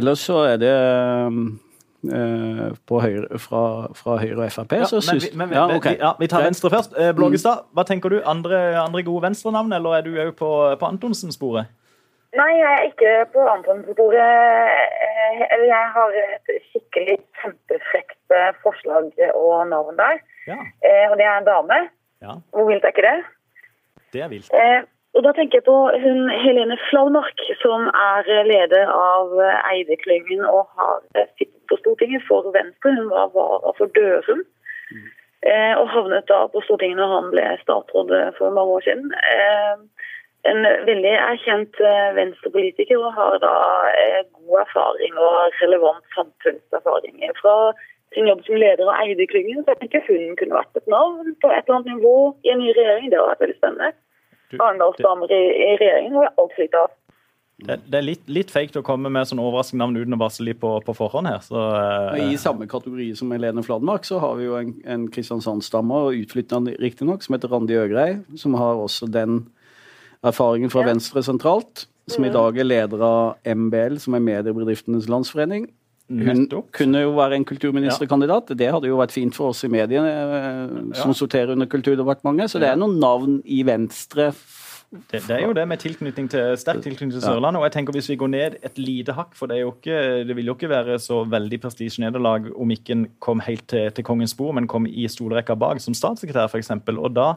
Ellers 0.00 0.28
så 0.28 0.42
er 0.50 0.60
det 0.60 0.76
Eh, 0.76 1.69
høyre, 2.08 3.38
fra, 3.38 3.62
fra, 3.94 4.16
Høyre 4.20 4.46
og 4.46 4.52
Frp. 4.52 4.72
Ja, 4.72 4.86
men, 4.92 5.20
vi, 5.20 5.30
men, 5.36 5.52
ja, 5.52 5.66
okay. 5.76 5.98
ja, 6.00 6.12
vi 6.20 6.28
tar 6.30 6.44
Venstre 6.46 6.70
først. 6.72 6.96
Eh, 6.98 7.12
Blågestad, 7.16 7.66
hva 7.76 7.84
tenker 7.88 8.08
du? 8.12 8.20
Andre, 8.24 8.78
andre 8.80 9.02
gode 9.06 9.26
Venstre-navn, 9.26 9.72
eller 9.76 9.98
er 9.98 10.06
du 10.06 10.14
òg 10.16 10.32
på, 10.38 10.50
på 10.80 10.90
Antonsen-sporet? 10.90 11.70
Nei, 12.38 12.50
jeg 12.60 12.70
er 12.70 12.86
ikke 12.88 13.14
på 13.34 13.46
Antonsen-sporet. 13.52 14.20
Eh, 15.08 15.66
jeg 15.66 15.90
har 15.96 16.16
et 16.22 16.54
skikkelig 16.70 17.18
kjempefrekt 17.42 18.36
forslag 18.62 19.10
og 19.34 19.68
navn 19.68 19.98
der. 19.98 20.22
Ja. 20.46 20.60
Og 21.10 21.18
det 21.18 21.26
er 21.26 21.36
en 21.36 21.48
dame. 21.48 21.82
Ja. 22.22 22.38
Hvor 22.54 22.70
vilt 22.70 22.84
er 22.84 22.94
ikke 22.94 23.08
det? 23.08 23.18
Det 24.14 24.22
er 24.24 24.32
vilt. 24.32 24.50
Og 25.18 25.24
da 25.26 25.32
tenker 25.34 25.58
jeg 25.58 25.66
på 25.66 25.76
hun 26.04 26.28
Helene 26.44 26.76
Flalmark, 26.86 27.40
som 27.62 27.88
er 27.90 28.28
leder 28.46 28.90
av 28.94 29.32
Eide-klyngen 29.72 30.44
og 30.46 30.68
har 30.78 31.00
sittet 31.38 31.64
på 31.70 31.78
Stortinget 31.80 32.22
for 32.28 32.46
Venstre. 32.54 32.94
Hun 32.98 33.10
var 33.10 33.32
vara 33.34 33.74
for 33.78 33.90
Dørum. 33.96 34.44
Mm. 34.90 35.08
Eh, 35.50 35.74
og 35.80 35.88
havnet 35.88 36.28
da 36.28 36.44
på 36.52 36.62
Stortinget 36.66 37.00
når 37.00 37.14
han 37.16 37.30
ble 37.32 37.46
statsråd 37.64 38.12
for 38.38 38.54
mange 38.56 38.76
år 38.78 38.86
siden. 38.86 39.14
Eh, 39.34 40.06
en 40.50 40.60
veldig 40.88 41.14
erkjent 41.20 41.80
eh, 41.84 42.10
venstrepolitiker 42.16 43.00
og 43.00 43.16
har 43.16 43.38
da 43.42 43.54
god 44.36 44.60
erfaring 44.62 45.16
og 45.20 45.56
relevant 45.62 46.04
samfunnserfaring 46.16 47.24
fra 47.40 47.56
sin 48.14 48.28
jobb 48.30 48.44
som 48.46 48.58
leder 48.58 48.86
av 48.86 49.02
Eideklyngen, 49.04 49.64
Så 49.64 49.74
jeg 49.74 49.80
tenker 49.80 50.06
hun 50.08 50.36
kunne 50.38 50.60
vært 50.60 50.78
et 50.78 50.88
navn 50.90 51.34
på 51.42 51.50
et 51.50 51.62
eller 51.64 51.76
annet 51.78 51.92
nivå 51.96 52.16
i 52.44 52.54
en 52.54 52.62
ny 52.62 52.72
regjering. 52.74 53.10
Det 53.10 53.18
hadde 53.18 53.32
vært 53.32 53.44
veldig 53.44 53.58
spennende. 53.58 53.92
Arendalsdamer 54.58 55.30
i, 55.32 55.42
i 55.54 55.76
regjeringen 55.78 56.18
har 56.18 56.26
jeg 56.28 56.36
alt 56.42 56.58
likt 56.58 56.80
av. 56.80 56.96
Det, 57.60 57.76
det, 57.92 57.96
er 57.98 58.04
litt, 58.06 58.22
litt 58.32 58.52
feigt 58.52 58.76
å 58.78 58.82
komme 58.84 59.10
med 59.12 59.28
sånn 59.28 59.40
overraskende 59.42 59.84
navn 59.84 59.98
uten 60.00 60.16
å 60.16 60.20
varsle 60.22 60.46
litt 60.48 60.60
på, 60.62 60.72
på 60.84 60.94
forhånd 60.96 61.28
her. 61.28 61.42
Så, 61.44 61.60
uh, 61.60 62.16
I 62.16 62.38
samme 62.40 62.68
kategori 62.70 63.10
som 63.18 63.32
Helene 63.34 63.64
Fladmark 63.66 64.08
så 64.08 64.20
har 64.22 64.38
vi 64.38 64.46
jo 64.46 64.56
en, 64.56 64.72
en 64.88 65.04
Kristiansand-stammer, 65.12 66.14
utflyttende 66.22 66.78
riktignok, 66.80 67.24
som 67.26 67.36
heter 67.36 67.52
Randi 67.52 67.76
Øgrei, 67.76 68.08
som 68.40 68.56
har 68.56 68.80
også 68.80 69.10
den 69.12 69.42
erfaringen 70.24 70.72
fra 70.72 70.86
ja. 70.86 70.92
Venstre 70.94 71.24
sentralt. 71.26 71.86
Som 72.10 72.24
i 72.26 72.32
dag 72.32 72.56
er 72.58 72.66
leder 72.66 73.02
av 73.06 73.36
MBL, 73.46 74.00
som 74.02 74.16
er 74.16 74.24
Mediebedriftenes 74.24 75.06
Landsforening. 75.12 75.68
Hun 76.10 76.46
kunne 76.74 77.04
jo 77.04 77.12
være 77.14 77.38
en 77.38 77.44
kulturministerkandidat. 77.46 78.50
Det 78.58 78.70
hadde 78.74 78.88
jo 78.90 78.98
vært 78.98 79.14
fint 79.14 79.36
for 79.36 79.52
oss 79.52 79.62
i 79.62 79.70
mediene, 79.70 80.10
eh, 80.10 80.72
som 80.98 81.14
sorterer 81.14 81.54
under 81.54 81.70
Kulturdepartementet. 81.70 82.50
Så 82.50 82.58
det 82.58 82.66
er 82.66 82.80
noen 82.80 82.98
navn 82.98 83.38
i 83.46 83.62
Venstre 83.66 84.32
det, 84.90 85.20
det, 85.28 85.34
er 85.36 85.44
jo 85.44 85.52
det 85.54 85.62
med 85.70 85.78
tilknytning 85.78 86.26
til, 86.32 86.56
sterk 86.58 86.80
tilknytning 86.82 87.12
til 87.14 87.22
Sørlandet. 87.22 87.60
og 87.60 87.66
jeg 87.68 87.72
tenker 87.76 87.94
Hvis 87.94 88.08
vi 88.10 88.16
går 88.18 88.30
ned 88.32 88.56
et 88.66 88.78
lite 88.78 89.14
hakk, 89.14 89.36
for 89.38 89.46
det, 89.46 89.56
er 89.56 89.60
jo 89.60 89.74
ikke, 89.76 89.98
det 90.26 90.34
vil 90.34 90.46
jo 90.50 90.54
ikke 90.56 90.70
være 90.70 90.98
så 90.98 91.22
veldig 91.30 91.60
prestisjenederlag 91.62 92.48
om 92.58 92.70
ikke 92.74 92.96
en 92.96 93.04
kom 93.22 93.42
helt 93.46 93.68
til, 93.70 93.92
til 93.94 94.04
kongens 94.04 94.34
bord, 94.34 94.56
men 94.58 94.66
kom 94.66 94.88
i 94.90 95.06
stolrekka 95.06 95.54
bak 95.54 95.78
som 95.78 95.94
statssekretær 95.94 96.50
f.eks. 96.50 96.72
Og 96.90 97.06
da, 97.14 97.28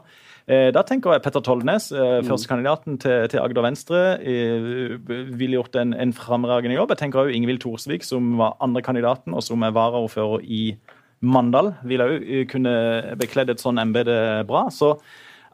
eh, 0.48 0.72
da 0.74 0.82
tenker 0.82 1.14
jeg 1.14 1.22
Petter 1.28 1.46
Tollnes, 1.46 1.92
eh, 1.92 2.16
mm. 2.24 2.32
førstekandidaten 2.32 2.98
til, 3.04 3.28
til 3.30 3.42
Agder 3.44 3.68
Venstre, 3.68 4.02
eh, 4.18 4.98
ville 5.38 5.60
gjort 5.60 5.78
en, 5.78 5.94
en 5.94 6.14
fremragende 6.18 6.80
jobb. 6.80 6.96
Jeg 6.96 7.04
tenker 7.04 7.28
òg 7.28 7.36
Ingvild 7.38 7.62
Thorsvik, 7.62 8.08
som 8.08 8.34
var 8.42 8.58
andrekandidaten, 8.66 9.36
og 9.38 9.46
som 9.46 9.62
er 9.62 9.78
varaordfører 9.78 10.42
i 10.42 10.64
Mandal, 11.22 11.76
ville 11.86 12.10
òg 12.10 12.26
eh, 12.26 12.48
kunne 12.50 12.74
bekledd 13.22 13.54
et 13.54 13.62
sånn 13.62 13.78
embete 13.78 14.42
bra. 14.50 14.66
så 14.74 14.96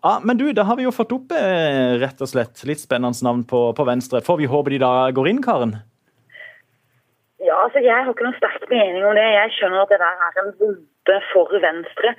ja, 0.04 0.20
men 0.24 0.38
du, 0.38 0.50
da 0.54 0.64
har 0.64 0.80
vi 0.80 0.86
jo 0.88 0.96
fått 0.96 1.14
opp 1.16 1.34
eh, 1.36 1.96
rett 2.02 2.22
og 2.24 2.32
slett 2.32 2.64
litt 2.68 2.82
spennende 2.82 3.26
navn 3.26 3.46
på, 3.48 3.70
på, 3.76 3.86
Venstre. 3.88 4.22
Får 4.26 4.40
vi 4.40 4.50
håpe 4.52 4.74
de 4.74 4.82
da 4.84 4.92
går 5.16 5.32
inn, 5.32 5.42
Karen? 5.44 5.78
Ja, 7.40 7.56
altså 7.64 7.80
Jeg 7.80 7.96
har 7.96 8.12
ikke 8.12 8.26
noen 8.28 8.38
sterk 8.38 8.66
mening 8.72 9.04
om 9.08 9.16
det. 9.16 9.26
Jeg 9.36 9.56
skjønner 9.58 9.84
at 9.84 9.92
det 9.94 10.00
der 10.02 10.24
er 10.28 10.40
en 10.42 10.56
bombe 10.60 11.20
for 11.32 11.54
Venstre. 11.64 12.14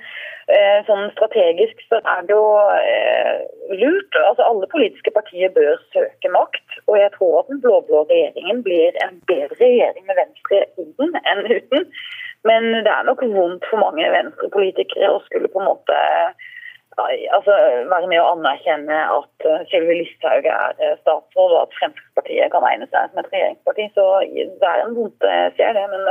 Eh, 0.51 0.79
sånn 0.87 1.11
strategisk 1.13 1.83
så 1.87 1.99
er 2.01 2.23
det 2.27 2.33
jo 2.33 2.45
eh, 2.77 3.43
lurt. 3.81 4.17
Altså 4.23 4.47
Alle 4.47 4.69
politiske 4.71 5.13
partier 5.17 5.53
bør 5.53 5.77
søke 5.93 6.33
makt. 6.33 6.79
Og 6.87 6.97
jeg 6.99 7.13
tror 7.17 7.41
at 7.41 7.53
den 7.53 7.61
blå-blå 7.65 8.05
regjeringen 8.09 8.63
blir 8.65 8.97
en 9.05 9.21
bedre 9.29 9.57
regjering 9.61 10.09
med 10.09 10.21
Venstre 10.21 10.65
i 10.81 10.89
den 11.01 11.21
enn 11.21 11.45
uten. 11.49 11.87
Men 12.49 12.71
det 12.85 12.89
er 12.89 13.05
nok 13.05 13.21
vondt 13.21 13.67
for 13.69 13.81
mange 13.81 14.09
Venstre-politikere 14.09 15.13
å 15.13 15.21
skulle 15.27 15.49
på 15.53 15.61
en 15.61 15.69
måte 15.69 16.01
altså, 16.99 17.55
være 17.91 18.09
med 18.09 18.21
å 18.21 18.31
anerkjenne 18.35 18.97
at 19.13 19.45
uh, 19.47 19.61
Sylvi 19.71 20.01
Listhaug 20.01 20.47
er 20.47 20.75
uh, 20.79 20.97
statsråd, 21.01 21.53
og 21.53 21.59
at 21.63 21.77
Fremskrittspartiet 21.79 22.51
kan 22.53 22.67
egne 22.67 22.87
seg 22.89 23.11
som 23.11 23.21
et 23.21 23.31
regjeringsparti. 23.31 23.87
Så 23.95 24.07
det 24.27 24.71
er 24.73 24.83
en 24.83 24.97
vondt 24.97 25.29
jeg 25.29 25.55
ser 25.59 25.77
det. 25.77 25.85
Men 25.93 26.09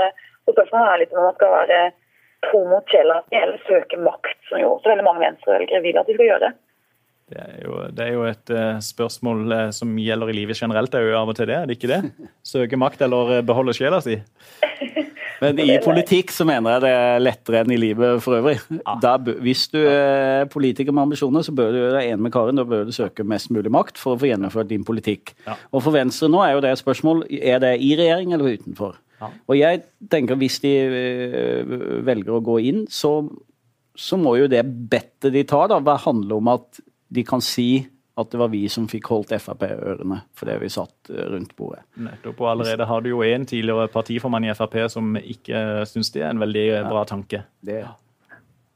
spørsmålet 0.48 0.88
er 0.88 1.02
litt 1.02 1.14
om 1.14 1.28
man 1.28 1.36
skal 1.36 1.54
være 1.58 1.82
tro 2.48 2.64
mot 2.70 2.88
Kielland 2.88 3.36
eller 3.36 3.60
søke 3.68 4.00
makt, 4.00 4.38
som 4.48 4.62
jo 4.62 4.74
så 4.80 4.94
veldig 4.94 5.04
mange 5.04 5.26
venstrevelgere 5.26 5.84
vil 5.84 6.00
at 6.00 6.08
de 6.08 6.16
skal 6.16 6.30
gjøre. 6.30 6.52
Det 7.30 7.42
er 7.44 7.60
jo, 7.62 7.74
det 7.94 8.06
er 8.06 8.14
jo 8.16 8.24
et 8.26 8.52
spørsmål 8.82 9.54
som 9.76 9.92
gjelder 10.02 10.32
i 10.32 10.38
livet 10.40 10.58
generelt. 10.58 10.90
Det 10.90 10.98
er 10.98 11.12
jo 11.12 11.20
av 11.20 11.30
og 11.30 11.36
til 11.38 11.46
det, 11.52 11.60
er 11.60 11.68
det 11.68 11.76
ikke 11.76 11.92
det? 11.92 12.00
Søke 12.54 12.80
makt 12.80 13.04
eller 13.06 13.36
beholde 13.46 13.76
sjela 13.76 14.00
si? 14.02 14.16
Men 15.40 15.60
i 15.64 15.76
politikk 15.82 16.32
så 16.34 16.44
mener 16.48 16.74
jeg 16.74 16.84
det 16.84 16.90
er 16.94 17.22
lettere 17.22 17.60
enn 17.62 17.72
i 17.72 17.78
livet 17.80 18.20
for 18.24 18.36
øvrig. 18.38 18.58
Da, 19.02 19.14
hvis 19.16 19.66
du 19.72 19.78
er 19.80 20.48
politiker 20.52 20.92
med 20.92 21.08
ambisjoner, 21.08 21.44
så 21.46 21.54
bør 21.56 21.72
du 21.72 21.78
være 21.80 22.06
enig 22.10 22.26
med 22.26 22.34
Karin. 22.34 22.60
Da 22.60 22.66
bør 22.68 22.88
du 22.88 22.94
søke 22.94 23.24
mest 23.26 23.52
mulig 23.54 23.72
makt 23.72 24.00
for 24.00 24.14
å 24.14 24.20
få 24.20 24.28
gjennomført 24.28 24.70
din 24.72 24.84
politikk. 24.86 25.32
Og 25.72 25.84
for 25.84 25.96
Venstre 25.96 26.28
nå 26.32 26.42
er 26.44 26.54
jo 26.54 26.64
det 26.64 26.74
et 26.74 26.82
spørsmål 26.82 27.24
er 27.40 27.62
det 27.64 27.76
i 27.80 27.94
regjering 27.98 28.34
eller 28.36 28.58
utenfor. 28.58 28.98
Og 29.20 29.56
jeg 29.58 29.82
tenker 30.12 30.38
hvis 30.40 30.60
de 30.62 30.74
øh, 30.80 31.72
velger 32.06 32.36
å 32.36 32.44
gå 32.44 32.56
inn, 32.70 32.84
så, 32.88 33.18
så 33.92 34.16
må 34.20 34.36
jo 34.40 34.48
det 34.48 34.62
bettet 34.64 35.34
de 35.34 35.44
tar, 35.48 35.68
da, 35.72 35.96
handle 36.04 36.40
om 36.40 36.52
at 36.54 36.80
de 37.10 37.24
kan 37.26 37.42
si 37.44 37.84
at 38.22 38.32
det 38.32 38.40
var 38.40 38.50
vi 38.52 38.62
som 38.72 38.88
fikk 38.90 39.10
holdt 39.12 39.32
Frp 39.40 39.64
ørene 39.70 40.20
fordi 40.38 40.58
vi 40.62 40.70
satt 40.72 41.10
eh, 41.12 41.24
rundt 41.32 41.56
bordet. 41.58 41.82
Nettopp, 42.00 42.40
og 42.40 42.52
Allerede 42.54 42.88
har 42.90 43.02
du 43.04 43.10
jo 43.12 43.24
en 43.26 43.46
tidligere 43.48 43.88
partiformann 43.92 44.46
i 44.48 44.54
Frp 44.56 44.78
som 44.92 45.16
ikke 45.20 45.86
syns 45.90 46.12
det 46.14 46.24
er 46.24 46.34
en 46.34 46.42
veldig 46.42 46.66
ja. 46.68 46.84
bra 46.88 47.04
tanke. 47.08 47.44
Det. 47.66 47.82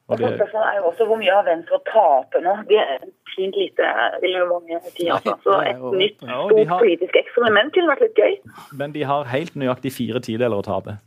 Og 0.08 0.18
det... 0.20 0.34
Spørsmålet 0.36 0.68
er 0.68 0.80
jo 0.80 0.88
også 0.90 1.06
hvor 1.08 1.20
mye 1.20 1.32
har 1.32 1.46
Venstre 1.46 1.78
å 1.78 1.84
tape 1.88 2.42
nå? 2.44 2.58
De 2.68 2.76
er 2.82 3.06
fint 3.34 3.56
lite, 3.56 3.88
vil 4.22 4.36
jo 4.36 4.44
mange 4.50 4.80
si. 4.90 5.08
Altså. 5.08 5.36
Så 5.46 5.56
et 5.64 5.80
nytt 5.96 6.20
stort 6.20 6.58
ja, 6.60 6.68
har... 6.74 6.82
politisk 6.82 7.16
eksperiment 7.22 7.72
kunne 7.74 7.94
vært 7.94 8.04
litt 8.04 8.20
gøy. 8.20 8.36
Men 8.80 8.94
de 8.96 9.06
har 9.08 9.30
helt 9.32 9.56
nøyaktig 9.58 9.94
fire 9.96 10.20
tideler 10.24 10.60
å 10.60 10.66
tape. 10.66 10.98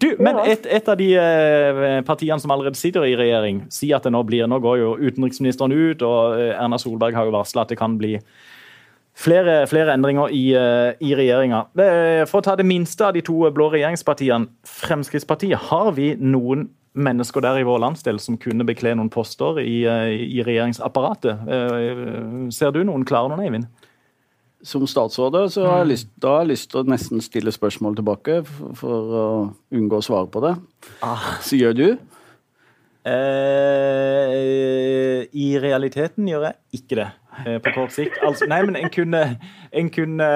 Du, 0.00 0.14
men 0.18 0.38
et, 0.46 0.64
et, 0.64 0.86
av 0.88 0.96
de 0.96 1.10
eh, 1.20 1.98
partiene 2.06 2.40
som 2.40 2.52
allerede 2.54 2.78
sitter 2.78 3.04
i 3.04 3.16
regjering, 3.18 3.64
sier 3.72 3.98
at 3.98 4.06
det 4.06 4.14
nå 4.14 4.22
blir 4.26 4.48
Nå 4.48 4.60
går 4.64 4.80
jo 4.80 4.94
utenriksministeren 5.00 5.74
ut, 5.74 6.04
og 6.06 6.38
eh, 6.38 6.54
Erna 6.54 6.78
Solberg 6.80 7.18
har 7.18 7.28
jo 7.28 7.34
varsla 7.34 7.66
at 7.66 7.72
det 7.72 7.78
kan 7.80 7.98
bli 8.00 8.14
flere, 9.20 9.66
flere 9.68 9.92
endringer 9.92 10.32
i, 10.32 10.44
uh, 10.56 10.96
i 11.04 11.10
regjeringa. 11.18 11.66
For 12.30 12.40
å 12.40 12.44
ta 12.46 12.54
det 12.56 12.64
minste 12.64 13.04
av 13.04 13.12
de 13.12 13.20
to 13.26 13.42
blå 13.52 13.66
regjeringspartiene, 13.74 14.48
Fremskrittspartiet, 14.80 15.68
har 15.68 15.90
vi 15.98 16.14
noen 16.16 16.70
mennesker 16.96 17.44
der 17.44 17.60
i 17.60 17.66
vår 17.66 17.82
landsdel 17.82 18.22
som 18.22 18.38
kunne 18.40 18.64
bekle 18.64 18.94
noen 18.96 19.10
poster 19.12 19.60
i, 19.60 19.82
i 19.84 20.40
regjeringsapparatet? 20.46 21.44
Ser 22.54 22.72
du 22.72 22.80
noen 22.86 23.04
klare 23.04 23.34
noen, 23.34 23.44
Eivind? 23.44 23.89
Som 24.62 24.86
statsråd 24.86 25.36
så 25.52 25.64
har 25.66 25.78
jeg 25.80 25.86
mm. 25.86 25.92
lyst, 25.92 26.08
da 26.20 26.34
har 26.34 26.44
jeg 26.44 26.52
lyst 26.52 26.70
til 26.72 26.82
å 26.82 26.88
nesten 26.90 27.24
stille 27.24 27.52
spørsmål 27.54 27.96
tilbake 28.00 28.40
for, 28.48 28.74
for 28.76 29.14
å 29.20 29.26
unngå 29.76 30.00
å 30.00 30.04
svare 30.04 30.28
på 30.32 30.42
det. 30.44 30.54
Ah. 31.06 31.36
Så 31.44 31.56
gjør 31.60 31.76
du? 31.78 31.86
Eh, 33.08 34.40
I 35.32 35.46
realiteten 35.62 36.28
gjør 36.28 36.50
jeg 36.50 36.80
ikke 36.80 36.98
det. 37.00 37.08
Eh, 37.46 37.56
på 37.64 37.72
kort 37.72 37.94
sikt. 37.94 38.18
Altså, 38.26 38.44
nei, 38.50 38.58
men 38.66 38.76
en 38.76 38.90
kunne, 38.92 39.20
en 39.72 39.88
kunne 39.90 40.26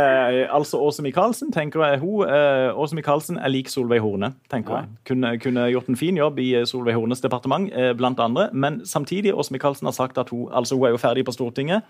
Altså 0.48 0.78
Åse 0.80 1.02
Michaelsen, 1.04 1.52
tenker 1.52 1.84
jeg. 1.84 2.00
Hun, 2.00 2.24
eh, 2.24 2.70
Åse 2.72 2.96
Michaelsen 2.96 3.36
er 3.36 3.52
lik 3.52 3.68
Solveig 3.68 4.00
Horne, 4.00 4.32
tenker 4.50 4.74
ja. 4.74 4.80
jeg. 4.80 4.88
Kunne, 5.10 5.34
kunne, 5.38 5.68
gjort 5.74 5.92
en 5.92 6.00
fin 6.00 6.16
jobb 6.16 6.38
i 6.40 6.64
Solveig 6.64 6.96
Hornes 6.96 7.20
departement, 7.20 7.68
eh, 7.74 7.92
blant 7.92 8.20
andre. 8.20 8.48
Men 8.52 8.80
samtidig, 8.86 9.34
Åse 9.34 9.52
Michaelsen 9.52 9.86
har 9.86 9.92
sagt 9.92 10.18
at 10.18 10.32
hun, 10.32 10.48
altså, 10.52 10.78
hun 10.78 10.86
er 10.86 10.96
jo 10.96 11.02
ferdig 11.02 11.24
på 11.28 11.36
Stortinget. 11.36 11.82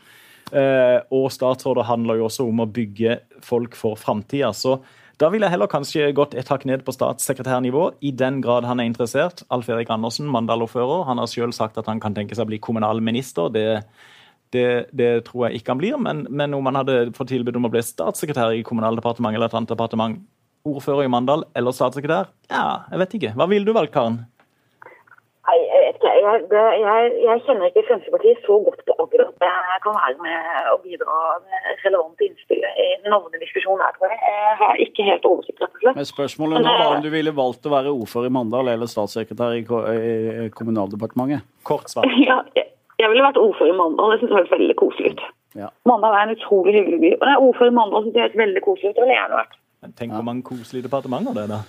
Eh, 0.54 0.98
og 1.14 1.32
statsråder 1.34 1.86
handler 1.88 2.20
jo 2.20 2.28
også 2.28 2.46
om 2.46 2.62
å 2.62 2.70
bygge 2.70 3.18
folk 3.42 3.74
for 3.78 3.98
framtida. 3.98 4.52
Så 4.54 4.78
da 5.18 5.30
ville 5.30 5.46
jeg 5.46 5.54
heller 5.54 5.70
kanskje 5.70 6.10
gått 6.14 6.34
et 6.38 6.50
hakk 6.50 6.66
ned 6.66 6.84
på 6.86 6.94
statssekretærnivå, 6.94 7.88
i 8.06 8.10
den 8.14 8.40
grad 8.42 8.66
han 8.66 8.82
er 8.82 8.88
interessert. 8.90 9.44
Alf 9.54 9.70
Erik 9.70 9.90
Andersen, 9.94 10.30
Mandal-ordfører, 10.30 11.06
han 11.08 11.22
har 11.22 11.30
selv 11.30 11.54
sagt 11.54 11.78
at 11.78 11.90
han 11.90 12.02
kan 12.02 12.16
tenke 12.16 12.34
seg 12.34 12.46
å 12.46 12.50
bli 12.50 12.60
kommunalminister. 12.62 13.50
Det, 13.54 13.66
det, 14.54 14.66
det 14.94 15.10
tror 15.28 15.48
jeg 15.48 15.60
ikke 15.60 15.74
han 15.74 15.82
blir, 15.82 15.98
men, 16.02 16.24
men 16.30 16.54
om 16.54 16.70
han 16.70 16.82
hadde 16.82 16.98
fått 17.18 17.32
tilbud 17.34 17.58
om 17.58 17.66
å 17.68 17.72
bli 17.74 17.82
statssekretær 17.82 18.54
i 18.54 18.62
Kommunaldepartementet 18.66 19.38
eller 19.38 19.50
et 19.50 19.58
annet 19.58 19.74
departement, 19.74 20.22
ordfører 20.64 21.06
i 21.06 21.10
Mandal 21.12 21.44
eller 21.58 21.74
statssekretær, 21.76 22.30
ja, 22.50 22.66
jeg 22.90 23.02
vet 23.02 23.18
ikke. 23.18 23.34
Hva 23.38 23.50
ville 23.50 23.66
du 23.68 23.74
valgt, 23.76 23.94
Karen? 23.94 24.22
Jeg 26.24 26.44
det, 26.52 26.64
jeg, 26.84 27.10
jeg, 27.26 27.42
kjenner 27.46 27.68
ikke 27.68 27.84
Fremskrittspartiet 27.88 28.40
så 28.46 28.56
godt 28.66 28.80
på 28.88 28.94
akkurat 29.04 29.32
det. 29.42 29.50
Jeg 29.72 29.80
kan 29.84 29.96
være 29.98 30.16
med 30.26 30.70
og 30.72 30.78
bidra 30.86 31.16
med 31.44 31.82
relevante 31.84 32.26
innspill 32.28 32.64
i 32.64 32.88
navnediskusjonen 33.12 33.84
her, 33.84 33.94
tror 33.98 34.12
jeg. 34.12 34.20
Jeg 34.30 34.56
har 34.62 34.82
ikke 34.86 35.08
helt 35.10 35.28
oversikt, 35.30 35.62
rett 35.62 35.74
og 35.76 35.82
slett. 35.84 35.98
Men 36.00 36.10
spørsmålet 36.10 36.64
nå 36.64 36.74
var 36.80 36.96
om 36.96 37.04
du 37.04 37.10
ville 37.12 37.34
valgt 37.36 37.68
å 37.68 37.74
være 37.74 37.92
ordfører 37.92 38.30
i 38.30 38.34
Mandal 38.38 38.72
eller 38.74 38.90
statssekretær 38.90 39.56
i, 39.58 39.64
i 39.64 40.48
Kommunaldepartementet? 40.56 41.46
Kort 41.68 41.92
svar. 41.92 42.08
Ja, 42.24 42.40
jeg, 42.56 42.70
jeg 43.02 43.10
ville 43.12 43.26
vært 43.26 43.40
ordfører 43.40 43.74
i 43.74 43.78
Mandal. 43.78 44.14
Det 44.14 44.22
syns 44.22 44.32
jeg 44.32 44.38
høres 44.40 44.54
veldig 44.54 44.78
koselig 44.80 45.14
ut. 45.14 45.24
Ja. 45.58 45.68
Mandal 45.86 46.16
er 46.16 46.28
en 46.28 46.36
utrolig 46.38 46.74
hyggelig 46.78 47.00
by. 47.04 47.14
Og 47.18 47.26
det 47.26 47.32
er 47.34 47.46
ordfører 47.48 47.72
i 47.72 47.78
Mandal 47.80 48.06
syns 48.06 48.18
jeg 48.18 48.28
høres 48.28 48.42
veldig 48.44 48.62
koselig 48.64 48.90
ut. 48.92 48.96
Det 48.96 49.04
ville 49.04 49.16
jeg 49.16 49.22
gjerne 49.22 49.40
vært. 49.42 49.58
Tenk 49.98 50.14
hvor 50.16 50.24
mange 50.24 50.46
koselige 50.46 50.86
departementer 50.86 51.36
det 51.36 51.44
er, 51.44 51.58
da. 51.58 51.64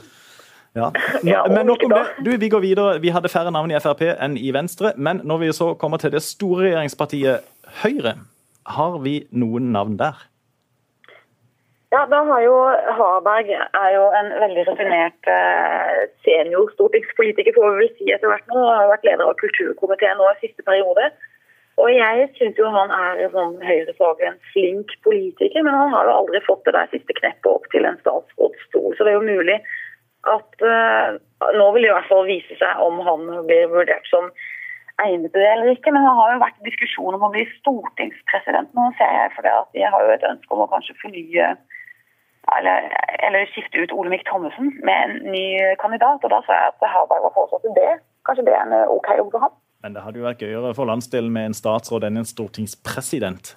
Ja. 1.31 1.45
Men 1.47 1.65
nok 1.65 1.83
om 1.87 1.93
det. 1.95 2.05
Du, 2.25 2.31
Vi 2.37 2.49
går 2.49 2.59
videre. 2.59 2.99
Vi 2.99 3.13
hadde 3.15 3.31
færre 3.31 3.51
navn 3.51 3.71
i 3.71 3.79
Frp 3.79 4.03
enn 4.11 4.37
i 4.37 4.51
Venstre. 4.55 4.93
Men 4.97 5.21
når 5.23 5.43
vi 5.43 5.51
så 5.55 5.73
kommer 5.79 6.01
til 6.01 6.11
det 6.11 6.23
store 6.25 6.67
regjeringspartiet 6.67 7.51
Høyre, 7.83 8.17
har 8.67 8.97
vi 9.03 9.19
noen 9.31 9.71
navn 9.75 9.97
der? 9.99 10.19
Ja, 11.93 12.01
da 12.11 12.19
har 12.27 12.41
jo 12.43 12.55
Harberg 12.97 13.51
er 13.55 13.91
jo 13.93 14.07
en 14.19 14.33
veldig 14.41 14.65
rutinert 14.67 15.29
eh, 15.31 16.01
senior 16.25 16.67
stortingspolitiker, 16.73 17.55
får 17.55 17.69
vi 17.71 17.83
vel 17.83 17.93
si 17.95 18.09
etter 18.11 18.31
hvert 18.31 18.51
nå. 18.51 18.65
Har 18.67 18.91
vært 18.91 19.07
leder 19.07 19.29
av 19.29 19.37
kulturkomiteen 19.39 20.19
nå 20.19 20.27
i 20.33 20.41
siste 20.41 20.65
periode. 20.67 21.07
Og 21.79 21.91
jeg 21.91 22.27
syns 22.37 22.59
jo 22.59 22.67
han 22.71 22.91
er 22.95 23.23
sånn 23.31 23.55
høyrefaglig 23.63 24.27
en 24.29 24.43
flink 24.51 24.91
politiker, 25.07 25.63
men 25.63 25.75
han 25.75 25.91
har 25.91 26.07
jo 26.07 26.19
aldri 26.21 26.43
fått 26.45 26.63
det 26.67 26.75
der 26.75 26.91
siste 26.91 27.15
kneppet 27.17 27.51
opp 27.51 27.67
til 27.71 27.87
en 27.87 27.99
statsrådsstol. 28.03 28.95
Så 28.95 29.03
det 29.03 29.11
er 29.11 29.17
jo 29.19 29.27
mulig 29.27 29.57
at 30.31 30.65
uh, 30.65 31.17
nå 31.55 31.69
vil 31.75 31.85
det 31.85 31.91
i 31.91 31.95
hvert 31.95 32.11
fall 32.11 32.27
vise 32.27 32.57
seg 32.59 32.83
om 32.83 33.01
han 33.05 33.25
blir 33.47 33.71
vurdert 33.73 34.07
som 34.09 34.29
egnet 35.03 35.31
til 35.33 35.43
det 35.43 35.51
eller 35.51 35.71
ikke. 35.73 35.93
Men 35.93 36.05
det 36.07 36.15
har 36.17 36.33
jo 36.33 36.43
vært 36.43 36.67
diskusjon 36.67 37.17
om 37.17 37.25
å 37.27 37.31
bli 37.33 37.45
stortingspresident 37.59 38.73
nå, 38.77 38.89
ser 38.99 39.11
jeg. 39.19 39.33
For 39.35 39.47
det 39.47 39.53
at 39.53 39.71
de 39.77 39.85
har 39.85 40.05
jo 40.05 40.13
et 40.15 40.29
ønske 40.31 40.55
om 40.55 40.63
å 40.65 40.71
kanskje 40.71 40.97
fornye 41.03 41.51
eller, 42.55 42.89
eller 43.25 43.47
skifte 43.53 43.81
ut 43.81 43.93
Olemic 43.95 44.25
Thommessen 44.29 44.71
med 44.85 44.97
en 45.03 45.31
ny 45.33 45.45
kandidat. 45.81 46.23
Og 46.23 46.33
da 46.33 46.41
sa 46.45 46.59
jeg 46.59 46.73
at 46.73 46.89
Harberg 46.93 47.27
var 47.27 47.35
foreslått 47.37 47.65
til 47.67 47.77
det. 47.77 47.93
Kanskje 48.25 48.47
det 48.47 48.55
er 48.57 48.65
en 48.65 48.77
OK 48.93 49.11
jobb 49.17 49.31
for 49.33 49.47
ham. 49.47 49.55
Men 49.85 49.93
det 49.93 50.01
hadde 50.01 50.21
jo 50.21 50.25
vært 50.25 50.41
gøyere 50.41 50.73
for 50.77 50.89
landsdelen 50.89 51.33
med 51.33 51.51
en 51.51 51.57
statsråd 51.57 52.07
enn 52.07 52.21
en 52.21 52.25
stortingspresident. 52.25 53.53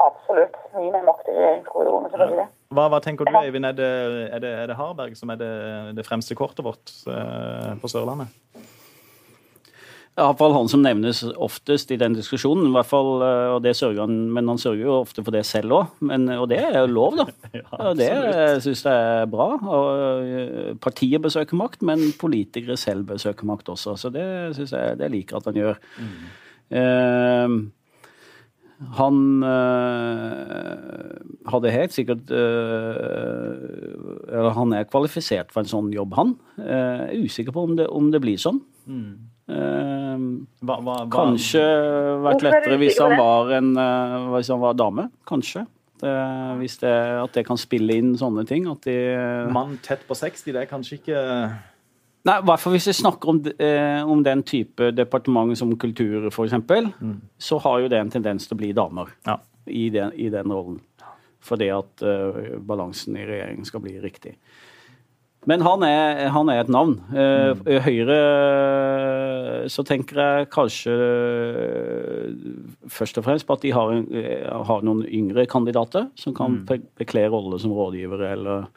Absolutt. 0.00 0.59
Mye 0.76 0.90
mer 0.94 1.06
makt 1.06 1.28
i 1.28 1.34
regjeringskorridorene, 1.34 2.10
selvfølgelig. 2.12 2.48
Hva, 2.76 2.88
hva, 2.92 3.00
tenker 3.02 3.26
du, 3.26 3.36
Eivind? 3.40 3.66
Er 3.66 3.74
det, 3.74 3.88
er, 4.30 4.42
det, 4.42 4.50
er 4.62 4.68
det, 4.70 4.76
Harberg 4.78 5.16
som 5.18 5.32
er 5.34 5.40
det, 5.40 5.54
det 5.98 6.06
fremste 6.06 6.36
kortet 6.38 6.62
vårt 6.66 6.92
eh, 7.10 7.72
på 7.80 7.90
Sørlandet? 7.90 8.30
Iallfall 10.20 10.52
han 10.52 10.68
som 10.68 10.82
nevnes 10.84 11.22
oftest 11.38 11.92
i 11.94 11.98
den 12.00 12.14
diskusjonen. 12.16 12.68
I 12.68 12.74
hvert 12.74 12.88
fall, 12.88 13.10
eh, 13.24 13.46
og 13.54 13.62
det 13.64 13.72
sørger 13.78 14.04
han, 14.04 14.16
Men 14.34 14.50
han 14.52 14.60
sørger 14.60 14.84
jo 14.84 14.98
ofte 15.00 15.24
for 15.24 15.34
det 15.34 15.44
selv 15.48 15.76
òg. 15.76 15.96
Og 16.02 16.46
det 16.50 16.60
er 16.60 16.78
jo 16.78 16.92
lov, 16.92 17.18
da. 17.18 17.26
ja, 17.60 17.92
det 17.96 18.10
syns 18.66 18.84
jeg 18.86 19.10
er 19.22 19.30
bra. 19.30 19.48
Og 19.56 19.96
partiet 20.82 20.84
partiet 20.86 21.26
besøker 21.26 21.58
makt, 21.58 21.82
men 21.86 22.10
politikere 22.20 22.76
selv 22.76 23.06
besøker 23.10 23.48
makt 23.48 23.72
også. 23.72 23.96
Så 23.96 24.12
det 24.14 24.26
syns 24.58 24.74
jeg 24.76 24.98
det 25.00 25.10
liker 25.14 25.40
at 25.40 25.50
han 25.50 25.60
gjør. 25.62 25.82
Mm. 25.98 26.16
Uh, 26.70 27.54
han 28.80 29.42
øh, 29.44 31.16
hadde 31.52 31.72
helt 31.74 31.92
sikkert 31.92 32.30
øh, 32.32 33.56
Eller 34.28 34.54
han 34.56 34.72
er 34.72 34.86
kvalifisert 34.88 35.52
for 35.52 35.60
en 35.60 35.68
sånn 35.68 35.90
jobb, 35.92 36.14
han. 36.16 36.32
Jeg 36.56 37.10
er 37.10 37.26
usikker 37.26 37.52
på 37.52 37.66
om 37.68 37.74
det, 37.76 37.88
om 37.92 38.08
det 38.12 38.22
blir 38.24 38.40
sånn. 38.40 38.62
Mm. 38.88 39.10
Uh, 39.50 40.46
hva, 40.62 40.76
hva, 40.78 40.94
hva? 41.02 41.08
Kanskje 41.10 41.62
vært 42.22 42.44
lettere 42.46 42.76
hvis 42.78 43.00
han 43.02 43.16
var 43.18 43.50
en 43.56 43.72
hvis 44.36 44.50
han 44.52 44.62
var 44.62 44.78
dame. 44.78 45.08
Kanskje. 45.28 45.66
Det, 46.00 46.12
hvis 46.60 46.78
det, 46.80 46.92
at 47.20 47.34
det 47.36 47.44
kan 47.44 47.58
spille 47.60 47.98
inn 48.00 48.14
sånne 48.16 48.46
ting. 48.48 48.68
At 48.70 48.86
de, 48.86 48.96
Mann 49.52 49.76
tett 49.84 50.06
på 50.08 50.16
60, 50.16 50.54
det 50.54 50.62
er 50.62 50.70
kanskje 50.70 51.00
ikke 51.02 51.24
Nei, 52.28 52.36
i 52.36 52.44
hvert 52.44 52.60
fall 52.60 52.74
Hvis 52.74 52.88
vi 52.90 52.96
snakker 52.98 53.32
om, 53.32 53.38
eh, 53.64 54.02
om 54.04 54.22
den 54.24 54.42
type 54.44 54.90
departement 54.92 55.56
som 55.58 55.72
kultur, 55.80 56.28
f.eks., 56.28 56.52
mm. 57.00 57.14
så 57.40 57.58
har 57.64 57.80
jo 57.80 57.88
det 57.88 58.00
en 58.00 58.12
tendens 58.12 58.48
til 58.48 58.58
å 58.58 58.60
bli 58.60 58.72
damer 58.76 59.14
ja. 59.26 59.38
i, 59.66 59.88
den, 59.94 60.12
i, 60.12 60.28
den, 60.32 60.52
rollen. 60.52 60.80
Fordi 61.40 61.70
at 61.72 62.04
eh, 62.04 62.58
balansen 62.60 63.16
i 63.16 63.24
regjeringen 63.24 63.64
skal 63.64 63.80
bli 63.86 63.96
riktig. 64.02 64.34
Men 65.48 65.62
han 65.64 65.80
er, 65.86 66.26
han 66.34 66.50
er 66.52 66.60
et 66.60 66.72
navn. 66.72 66.98
Eh, 67.16 67.38
Mm. 67.50 67.80
Høyre 67.86 68.18
så 69.72 69.82
tenker 69.88 70.20
jeg 70.20 70.48
kanskje 70.52 70.92
eh, 70.92 72.34
først 72.92 73.18
og 73.20 73.24
fremst 73.26 73.46
på 73.48 73.56
at 73.56 73.64
de 73.64 73.72
har, 73.74 73.92
en, 73.94 74.04
eh, 74.12 74.44
har 74.68 74.84
noen 74.86 75.02
yngre 75.08 75.46
kandidater 75.48 76.10
som 76.20 76.34
kan 76.36 76.60
Mm. 76.60 76.84
bekle 77.00 77.24
rolle 77.32 77.58
som 77.60 77.72
rådgivere 77.72 78.32
eller, 78.36 78.68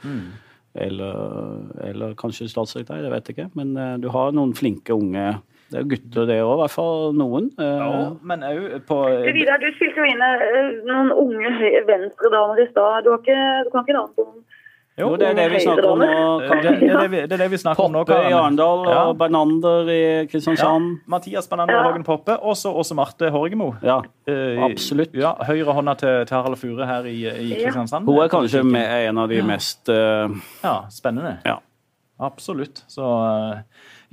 eller, 0.75 1.63
eller 1.85 2.13
kanskje 2.19 2.47
statssekretær, 2.49 3.03
jeg 3.05 3.11
vet 3.13 3.29
ikke. 3.33 3.49
Men 3.55 3.75
eh, 3.77 3.97
du 4.01 4.07
har 4.13 4.31
noen 4.33 4.53
flinke 4.57 4.93
unge 4.95 5.35
Det 5.73 5.79
er 5.79 5.83
jo 5.85 5.89
gutter, 5.93 6.25
det 6.29 6.39
òg, 6.43 6.53
i 6.53 6.61
hvert 6.63 6.73
fall 6.75 7.13
noen. 7.17 7.51
Eh, 7.57 7.77
Ja, 7.83 8.01
men 8.21 8.43
òg 8.45 8.65
på 8.89 8.97
Du, 9.09 9.31
Vidar, 9.33 9.57
du 9.61 9.69
spilte 9.77 10.01
jo 10.03 10.09
inn 10.09 10.21
eh, 10.21 10.81
noen 10.85 11.11
unge 11.13 11.53
venstredamer 11.87 12.61
i 12.61 12.67
stad. 12.71 13.03
Du, 13.05 13.11
har 13.13 13.21
ikke- 13.23 13.63
du 13.65 13.71
kan 13.73 13.83
ikke 13.85 13.95
navnet 13.97 14.15
på 14.17 14.25
noen 14.27 14.43
Jo, 14.99 15.07
det 15.17 15.25
er 15.31 15.37
det 15.39 15.45
vi 15.49 15.59
snakker 15.63 15.87
om 15.89 16.01
nå. 16.03 16.07
det, 16.43 16.49
det, 16.61 16.89
er 16.91 16.99
det, 17.01 17.07
vi, 17.09 17.21
det 17.25 17.33
er 17.33 17.41
det 17.41 17.47
vi 17.49 17.57
snakker 17.57 17.87
om 17.87 17.95
nå. 17.95 18.03
Poppe 18.05 18.19
i. 18.29 18.33
Arendal 18.37 18.83
Ja. 18.85 18.97
og 19.09 19.17
Bernander 19.17 19.89
i 19.89 19.97
Ja, 20.03 20.25
Kristiansand. 20.29 20.99
Mathias 21.09 21.47
Bernander 21.49 21.79
Ja. 21.79 21.87
Hågen 21.87 22.03
Poppe, 22.05 22.35
og 22.37 22.53
så 22.59 22.69
også 22.77 22.93
Marte 22.99 23.31
Horgemo. 23.33 23.71
Ja. 23.81 24.01
Eh, 24.29 24.61
Absolutt. 24.63 25.15
Ja, 25.17 25.33
Høyrehånda 25.47 25.95
til, 25.97 26.25
til 26.29 26.37
Harald 26.37 26.59
Fure 26.61 26.85
her 26.85 27.09
i, 27.09 27.17
i 27.25 27.49
Kristiansand. 27.63 28.05
Hun 28.05 28.21
er 28.21 28.29
kanskje 28.29 28.61
med, 28.63 28.85
en 29.09 29.17
av 29.23 29.33
de 29.33 29.41
mest 29.41 29.89
uh... 29.89 30.29
Ja, 30.61 30.75
spennende. 30.93 31.39
Ja. 31.45 31.57
Absolutt. 32.21 32.83
Så 32.87 33.01
eh, 33.01 33.57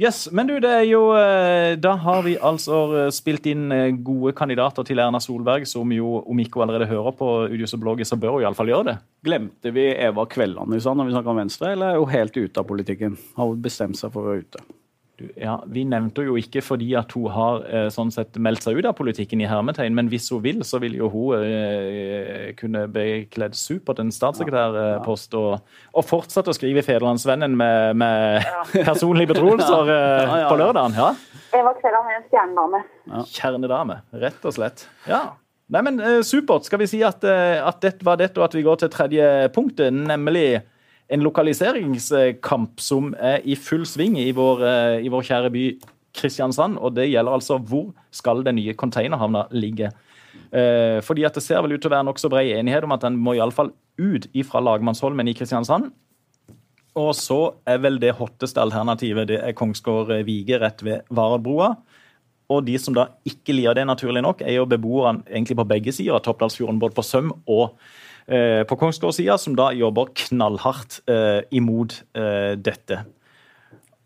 Yes. 0.01 0.31
Men 0.33 0.49
du, 0.49 0.55
det 0.65 0.71
er 0.73 0.87
jo 0.89 1.01
eh, 1.13 1.75
Da 1.77 1.93
har 2.01 2.23
vi 2.25 2.39
altså 2.41 2.79
eh, 2.97 3.11
spilt 3.13 3.45
inn 3.51 3.67
eh, 3.75 3.91
gode 4.01 4.33
kandidater 4.39 4.87
til 4.89 5.03
Erna 5.03 5.21
Solberg, 5.21 5.67
som 5.69 5.93
jo, 5.93 6.15
om 6.25 6.41
ikke 6.41 6.57
hun 6.57 6.65
allerede 6.65 6.89
hører 6.89 7.13
på 7.19 7.29
Udius 7.53 7.77
og 7.77 7.83
blogget, 7.85 8.09
så 8.09 8.17
bør 8.17 8.39
hun 8.39 8.47
iallfall 8.47 8.73
gjøre 8.73 8.89
det. 8.89 8.97
Glemte 9.29 9.75
vi 9.77 9.91
Eva 9.93 10.25
Kvelland 10.25 10.73
i 10.73 10.81
stad 10.81 10.97
når 10.97 11.11
vi 11.11 11.17
snakka 11.19 11.35
om 11.35 11.43
Venstre, 11.43 11.75
eller 11.77 11.93
er 11.93 12.01
hun 12.01 12.15
helt 12.15 12.39
ute 12.41 12.63
av 12.63 12.69
politikken? 12.71 13.19
Har 13.37 13.53
hun 13.53 13.61
bestemt 13.61 14.01
seg 14.01 14.15
for 14.15 14.25
å 14.25 14.33
være 14.33 14.47
ute? 14.47 14.65
Du, 15.21 15.27
ja, 15.37 15.59
Vi 15.69 15.83
nevnte 15.85 16.23
jo 16.25 16.39
ikke 16.41 16.63
fordi 16.65 16.95
at 16.97 17.13
hun 17.13 17.27
har 17.35 17.59
eh, 17.69 17.89
sånn 17.93 18.09
sett 18.15 18.39
meldt 18.41 18.65
seg 18.65 18.79
ut 18.81 18.87
av 18.89 18.95
politikken 18.97 19.43
i 19.45 19.49
hermetegn, 19.51 19.93
men 19.99 20.09
hvis 20.09 20.31
hun 20.33 20.41
vil, 20.47 20.63
så 20.65 20.81
vil 20.81 20.97
jo 20.97 21.11
hun 21.13 21.43
eh, 21.45 22.55
kunne 22.57 22.87
bekledd 22.89 23.53
supert 23.59 24.01
en 24.01 24.13
statssekretærpost 24.15 25.37
og, 25.37 25.59
og 25.93 26.07
fortsette 26.09 26.49
å 26.55 26.57
skrive 26.57 26.81
i 26.81 26.87
Federlandsvennen 26.87 27.53
med, 27.61 28.01
med 28.01 28.49
personlige 28.89 29.35
betroelser 29.35 29.93
eh, 29.93 30.01
Ja, 30.01 30.25
ja, 30.25 30.41
ja. 30.47 30.49
på 30.49 30.59
lørdagen. 30.63 30.97
ja. 30.97 31.13
Eva 31.51 31.73
Kvelland 31.75 32.07
er 32.07 32.17
en 32.21 32.27
stjernedame. 32.31 32.81
Kjernedame, 33.27 33.95
rett 34.23 34.45
og 34.47 34.53
slett. 34.55 34.85
Ja. 35.11 35.25
Nei, 35.71 35.81
men 35.87 35.99
eh, 36.03 36.21
Supert. 36.27 36.65
Skal 36.67 36.81
vi 36.83 36.87
si 36.91 37.01
at, 37.07 37.25
eh, 37.27 37.59
at 37.63 37.81
dette 37.83 38.07
var 38.07 38.21
dette, 38.23 38.39
og 38.41 38.47
at 38.49 38.55
vi 38.57 38.63
går 38.67 38.79
til 38.85 38.91
tredje 38.95 39.27
punktet, 39.55 39.91
nemlig 39.95 40.61
en 41.11 41.25
lokaliseringskamp 41.27 42.81
som 42.83 43.15
er 43.19 43.43
i 43.43 43.57
full 43.59 43.87
sving 43.89 44.19
i 44.21 44.31
vår, 44.37 44.63
eh, 44.67 45.07
i 45.07 45.11
vår 45.11 45.27
kjære 45.27 45.51
by 45.55 45.65
Kristiansand. 46.15 46.79
Og 46.79 46.95
det 46.95 47.11
gjelder 47.11 47.35
altså 47.35 47.59
hvor 47.59 47.91
skal 48.15 48.45
den 48.47 48.61
nye 48.61 48.75
containerhavna 48.75 49.47
ligge. 49.51 49.91
Eh, 50.51 51.01
fordi 51.03 51.25
at 51.27 51.35
det 51.35 51.43
ser 51.43 51.63
vel 51.63 51.75
ut 51.75 51.83
til 51.83 51.91
å 51.91 51.97
være 51.97 52.07
nokså 52.07 52.31
bred 52.31 52.53
enighet 52.59 52.87
om 52.87 52.95
at 52.95 53.03
den 53.03 53.19
må 53.19 53.35
iallfall 53.35 53.73
ut 53.99 54.27
ifra 54.33 54.63
lagmannsholmen 54.63 55.29
i 55.29 55.35
Kristiansand. 55.35 55.91
Og 56.99 57.15
så 57.15 57.55
er 57.71 57.79
vel 57.83 58.01
det 58.03 58.17
hotteste 58.19 58.63
alternativet 58.63 59.29
det 59.31 59.41
er 59.43 59.55
Kongsgård 59.55 60.11
Vige 60.27 60.59
rett 60.63 60.83
ved 60.83 61.07
Varadbrua. 61.11 61.77
Og 62.51 62.65
de 62.67 62.75
som 62.83 62.95
da 62.97 63.07
ikke 63.27 63.55
liker 63.55 63.79
det, 63.79 63.87
naturlig 63.87 64.23
nok, 64.27 64.43
er 64.43 64.59
jo 64.59 64.67
beboerne 64.67 65.23
egentlig 65.31 65.57
på 65.61 65.69
begge 65.71 65.95
sider 65.95 66.19
av 66.19 66.25
Toppdalsfjorden, 66.27 66.81
både 66.83 66.97
på 66.99 67.07
Søm 67.07 67.31
og 67.47 67.77
eh, 67.77 68.01
på 68.31 68.77
Kongsgård-sida, 68.79 69.35
som 69.43 69.57
da 69.59 69.71
jobber 69.75 70.13
knallhardt 70.15 71.01
eh, 71.11 71.41
imot 71.57 71.97
eh, 72.15 72.55
dette. 72.61 73.01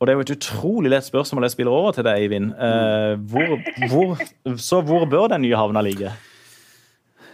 Og 0.01 0.07
det 0.07 0.13
er 0.13 0.19
jo 0.19 0.25
et 0.27 0.35
utrolig 0.35 0.91
lett 0.93 1.07
spørsmål 1.07 1.47
jeg 1.47 1.55
spiller 1.55 1.73
over 1.73 1.95
til 1.97 2.05
deg, 2.05 2.25
Eivind. 2.25 2.51
Eh, 2.57 3.15
hvor, 3.31 3.55
hvor, 3.89 4.25
så 4.61 4.81
hvor 4.85 5.07
bør 5.09 5.31
den 5.33 5.45
nye 5.47 5.57
havna 5.57 5.85
ligge? 5.85 6.13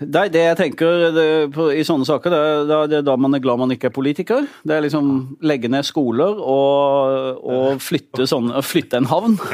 Nei, 0.01 0.29
det 0.33 0.41
jeg 0.47 0.57
tenker 0.57 1.03
det, 1.13 1.25
på, 1.53 1.67
i 1.77 1.83
sånne 1.85 2.07
saker, 2.09 2.33
det, 2.33 2.39
er- 2.41 2.89
det, 2.89 2.97
er- 3.01 3.05
da 3.05 3.17
man 3.21 3.35
er 3.37 3.43
glad 3.45 3.59
man 3.61 3.71
ikke 3.75 3.91
er 3.91 3.95
politiker. 3.97 4.47
Det 4.65 4.73
er 4.79 4.85
liksom 4.87 5.11
legge 5.45 5.69
ned 5.69 5.85
skoler 5.85 6.39
og, 6.41 7.43
og 7.45 7.83
flytte, 7.85 8.25
sånne, 8.31 8.63
flytte 8.65 9.01
en 9.03 9.11
havn. 9.11 9.37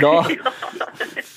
Da, 0.00 0.12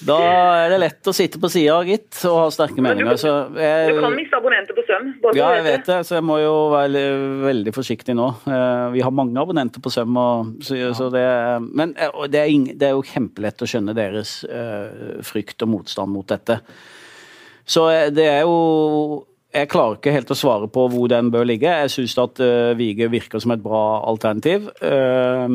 da 0.05 0.17
er 0.63 0.69
det 0.73 0.77
lett 0.83 1.07
å 1.09 1.13
sitte 1.15 1.39
på 1.41 1.49
sida, 1.51 1.79
gitt, 1.87 2.11
og 2.29 2.35
ha 2.37 2.45
sterke 2.53 2.83
meninger. 2.83 3.17
Så 3.19 3.31
Du 3.49 3.99
kan 4.03 4.13
miste 4.15 4.37
abonnenter 4.37 4.77
på 4.77 4.83
Søm. 4.87 5.09
ja, 5.35 5.49
jeg 5.57 5.65
vet 5.65 5.87
det, 5.89 5.97
så 6.07 6.17
jeg 6.19 6.25
må 6.27 6.37
jo 6.43 6.53
være 6.73 7.01
veldig 7.47 7.73
forsiktig 7.75 8.15
nå. 8.19 8.27
Eh, 8.45 8.85
Vi 8.93 9.03
har 9.03 9.11
mange 9.15 9.39
abonnenter 9.41 9.81
på 9.83 9.91
Søm, 9.93 10.15
og, 10.19 10.53
så, 10.63 10.77
så 10.95 11.09
det, 11.13 11.25
men 11.73 11.95
eh, 11.97 12.13
det 12.31 12.43
er, 12.43 12.51
ing, 12.53 12.67
det 12.77 12.91
er 12.91 12.95
jo 12.97 13.05
kjempelett 13.09 13.63
å 13.65 13.69
skjønne 13.73 13.95
deres 13.97 14.41
eh, 14.47 15.19
frykt 15.25 15.65
og 15.65 15.73
motstand 15.73 16.13
mot 16.13 16.27
dette. 16.29 16.59
Så 17.65 17.87
eh, 17.91 18.09
det 18.13 18.27
er 18.27 18.41
jo 18.43 19.23
Jeg 19.53 19.69
klarer 19.69 19.99
ikke 19.99 20.15
helt 20.15 20.31
å 20.33 20.37
svare 20.37 20.67
på 20.73 20.87
hvor 20.89 21.11
den 21.11 21.29
bør 21.33 21.45
ligge. 21.45 21.69
Jeg 21.69 21.91
syns 21.93 22.15
at 22.17 22.39
uh, 22.41 22.71
Vige 22.73 23.05
virker 23.13 23.43
som 23.43 23.53
et 23.53 23.61
bra 23.61 24.01
alternativ. 24.09 24.65
Uh, 24.81 25.45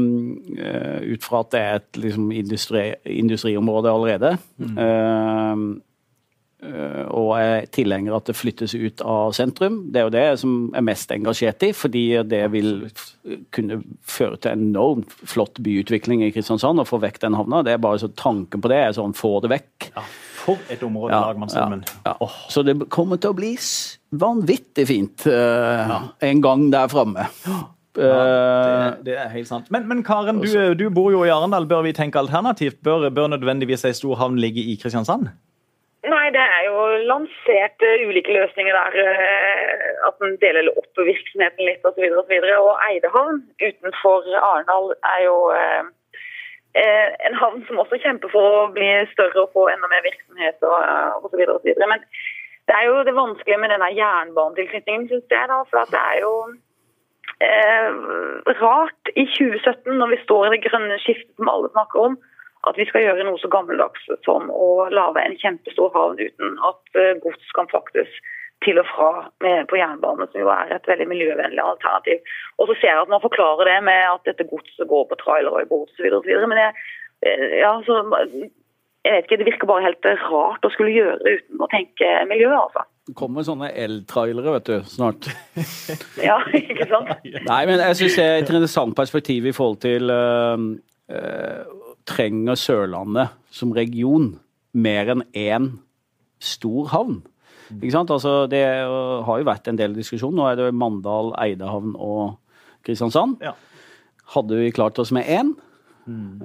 ut 1.02 1.26
fra 1.26 1.40
at 1.42 1.50
det 1.50 1.62
er 1.64 1.80
et 1.80 1.98
liksom, 2.04 2.28
industri, 2.30 2.84
industriområde 3.10 3.90
allerede. 3.90 4.36
Mm. 4.62 4.78
Uh, 4.78 5.82
og 7.14 7.28
jeg 7.38 7.50
er 7.56 7.66
tilhenger 7.74 8.14
at 8.16 8.30
det 8.30 8.34
flyttes 8.34 8.74
ut 8.74 9.02
av 9.06 9.34
sentrum. 9.34 9.80
Det 9.90 10.00
er 10.00 10.06
jo 10.06 10.14
det 10.14 10.24
som 10.40 10.54
jeg 10.68 10.80
er 10.80 10.86
mest 10.88 11.12
engasjert 11.14 11.66
i, 11.66 11.70
fordi 11.74 12.04
det 12.26 12.42
vil 12.54 12.72
kunne 13.54 13.80
føre 14.06 14.40
til 14.42 14.56
enormt 14.56 15.12
flott 15.26 15.60
byutvikling 15.62 16.24
i 16.26 16.32
Kristiansand. 16.34 16.82
Å 16.82 16.88
få 16.88 17.00
vekk 17.02 17.22
den 17.26 17.38
havna. 17.38 17.62
Det 17.66 17.76
er 17.76 17.82
bare 17.82 18.02
så 18.02 18.10
Tanken 18.10 18.62
på 18.62 18.70
det 18.70 18.78
er 18.78 18.96
sånn 18.96 19.14
få 19.14 19.38
det 19.42 19.52
vekk. 19.54 19.90
Ja, 19.94 20.04
for 20.44 20.60
et 20.72 20.82
område, 20.86 21.14
Ja, 21.14 21.24
lagmannsholmen. 21.28 21.82
ja, 22.06 22.14
ja. 22.20 22.28
Så 22.52 22.62
det 22.66 22.76
kommer 22.94 23.18
til 23.20 23.32
å 23.34 23.38
bli 23.38 23.54
vanvittig 24.12 24.86
fint 24.88 25.26
eh, 25.26 25.98
en 26.30 26.44
gang 26.44 26.68
der 26.72 26.88
framme. 26.92 27.26
Det, 27.98 28.08
det 29.06 29.16
er 29.18 29.28
helt 29.32 29.48
sant. 29.50 29.70
Men, 29.74 29.88
men 29.90 30.04
Karen, 30.06 30.38
du, 30.44 30.74
du 30.78 30.86
bor 30.94 31.10
jo 31.10 31.24
i 31.26 31.32
Arendal. 31.34 31.66
Bør 31.66 31.82
vi 31.88 31.92
tenke 31.96 32.20
alternativt? 32.20 32.78
Bør, 32.86 33.08
bør 33.10 33.32
nødvendigvis 33.34 33.84
ei 33.88 33.94
stor 33.96 34.18
havn 34.20 34.38
ligge 34.38 34.62
i 34.62 34.76
Kristiansand? 34.78 35.32
Nei, 36.06 36.28
det 36.30 36.40
er 36.40 36.62
jo 36.68 36.82
lansert 37.10 37.82
eh, 37.82 38.06
ulike 38.06 38.30
løsninger 38.32 38.76
der. 38.76 38.98
eh, 39.02 39.88
at 40.06 40.22
en 40.22 40.36
deler 40.42 40.70
opp 40.78 41.02
virksomheten 41.08 41.66
litt 41.66 41.82
osv. 41.82 41.98
Og, 42.06 42.22
så 42.22 42.30
videre, 42.30 42.58
og, 42.60 42.68
så 42.68 42.76
og 42.76 42.84
Eidehavn 42.86 43.40
utenfor 43.58 44.28
Arendal 44.38 44.92
er 44.94 45.24
jo 45.24 45.36
eh, 45.56 45.80
eh, 45.80 45.90
en 47.28 47.36
havn 47.40 47.64
som 47.68 47.80
også 47.82 47.98
kjemper 48.02 48.30
for 48.32 48.60
å 48.60 48.70
bli 48.74 48.88
større 49.12 49.44
og 49.44 49.52
få 49.56 49.68
enda 49.72 49.90
mer 49.90 50.04
virksomhet 50.06 50.66
og 50.68 50.78
eh, 50.78 51.26
osv. 51.26 51.44
Men 51.80 52.04
det 52.68 52.76
er 52.76 52.88
jo 52.88 53.04
det 53.08 53.16
vanskelige 53.16 53.60
med 53.62 53.72
denne 53.72 53.90
jernbanetilknytningen, 53.96 55.08
syns 55.08 55.34
jeg. 55.34 55.50
da, 55.52 55.60
for 55.70 55.92
det 55.92 56.00
er 56.00 56.18
jo 56.22 56.32
eh, 57.46 57.90
rart 58.62 59.12
i 59.14 59.24
2017, 59.24 59.94
når 60.00 60.14
vi 60.14 60.22
står 60.24 60.46
i 60.46 60.56
det 60.56 60.64
grønne 60.66 60.98
skiftet 61.04 61.34
som 61.36 61.52
alle 61.52 61.72
snakker 61.72 62.10
om, 62.10 62.18
at 62.68 62.76
vi 62.76 62.88
skal 62.88 63.04
gjøre 63.06 63.24
noe 63.24 63.38
så 63.40 63.48
gammeldags 63.52 64.08
som 64.26 64.50
å 64.50 64.88
lage 64.92 65.22
en 65.22 65.38
kjempestor 65.40 65.94
havn 65.94 66.20
uten 66.20 66.58
at 66.68 67.00
eh, 67.00 67.14
gods 67.24 67.54
kan 67.56 67.70
fraktes 67.72 68.10
til 68.64 68.78
og 68.82 68.86
fra 68.90 69.10
med, 69.44 69.66
på 69.70 69.78
jernbane, 69.78 70.26
som 70.30 70.40
jo 70.42 70.50
er 70.52 70.74
et 70.74 70.88
veldig 70.90 71.08
miljøvennlig 71.12 71.62
alternativ. 71.62 72.22
Og 72.58 72.70
så 72.70 72.78
ser 72.78 72.92
jeg 72.92 73.04
at 73.04 73.12
man 73.12 73.24
forklarer 73.24 73.70
det 73.70 73.78
med 73.86 74.00
at 74.14 74.24
dette 74.28 74.48
godset 74.50 74.90
går 74.92 75.04
på 75.10 75.20
trailer 75.22 75.54
og 75.54 75.62
i 75.62 75.70
båt 75.70 75.92
osv. 75.94 76.48
Men 76.50 76.62
jeg, 76.64 76.72
eh, 77.22 77.44
ja, 77.62 77.72
så, 77.86 78.00
jeg 79.04 79.14
vet 79.14 79.28
ikke, 79.28 79.40
det 79.40 79.48
virker 79.50 79.70
bare 79.70 79.86
helt 79.86 80.08
rart 80.26 80.66
å 80.66 80.72
skulle 80.74 80.96
gjøre 80.96 81.20
det 81.22 81.36
uten 81.38 81.64
å 81.64 81.70
tenke 81.72 82.10
miljø, 82.30 82.50
altså. 82.56 82.84
Det 83.08 83.14
kommer 83.16 83.46
sånne 83.46 83.70
eltrailere, 83.72 84.58
vet 84.58 84.68
du, 84.68 84.76
snart. 84.90 85.30
Ja, 86.28 86.40
ikke 86.52 86.88
sant? 86.90 87.14
Nei, 87.46 87.62
men 87.70 87.80
jeg 87.80 88.00
syns 88.02 88.18
det 88.18 88.26
er 88.26 88.36
et 88.36 88.50
interessant 88.50 88.96
perspektiv 88.98 89.46
i 89.48 89.54
forhold 89.56 89.78
til 89.86 90.12
øh, 90.12 90.66
øh, 91.14 91.62
Trenger 92.08 92.58
Sørlandet 92.58 93.32
som 93.54 93.72
region 93.76 94.34
mer 94.76 95.14
enn 95.14 95.24
én 95.32 95.70
stor 96.42 96.90
havn? 96.92 97.22
Ikke 97.76 97.94
sant? 97.94 98.10
Altså, 98.14 98.34
det 98.50 98.64
har 98.64 99.40
jo 99.40 99.48
vært 99.48 99.70
en 99.70 99.78
del 99.78 99.96
diskusjon. 99.96 100.34
Nå 100.34 100.48
er 100.48 100.58
det 100.58 100.68
Mandal, 100.76 101.32
Eidehavn 101.40 101.94
og 101.94 102.38
Kristiansand. 102.86 103.38
Ja. 103.44 103.54
Hadde 104.34 104.60
vi 104.60 104.74
klart 104.74 104.98
oss 105.00 105.14
med 105.14 105.28
én? 105.28 105.56
Mm. 106.08 106.40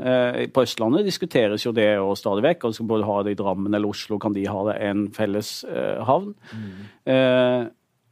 på 0.51 0.65
Østlandet 0.65 1.05
diskuteres 1.07 1.63
jo 1.63 1.71
det 1.71 1.85
jo 1.95 2.09
stadig 2.19 2.43
vekk. 2.43 2.65
Altså, 2.67 2.83
både 2.87 3.07
ha 3.07 3.21
det 3.23 3.35
i 3.35 3.39
Drammen 3.39 3.73
eller 3.73 3.93
Oslo, 3.95 4.17
kan 4.19 4.35
de 4.35 4.43
ha 4.49 4.65
det 4.67 4.75
en 4.89 5.05
felles 5.15 5.53
uh, 5.69 6.03
havn? 6.03 6.33
Eh, 7.07 7.61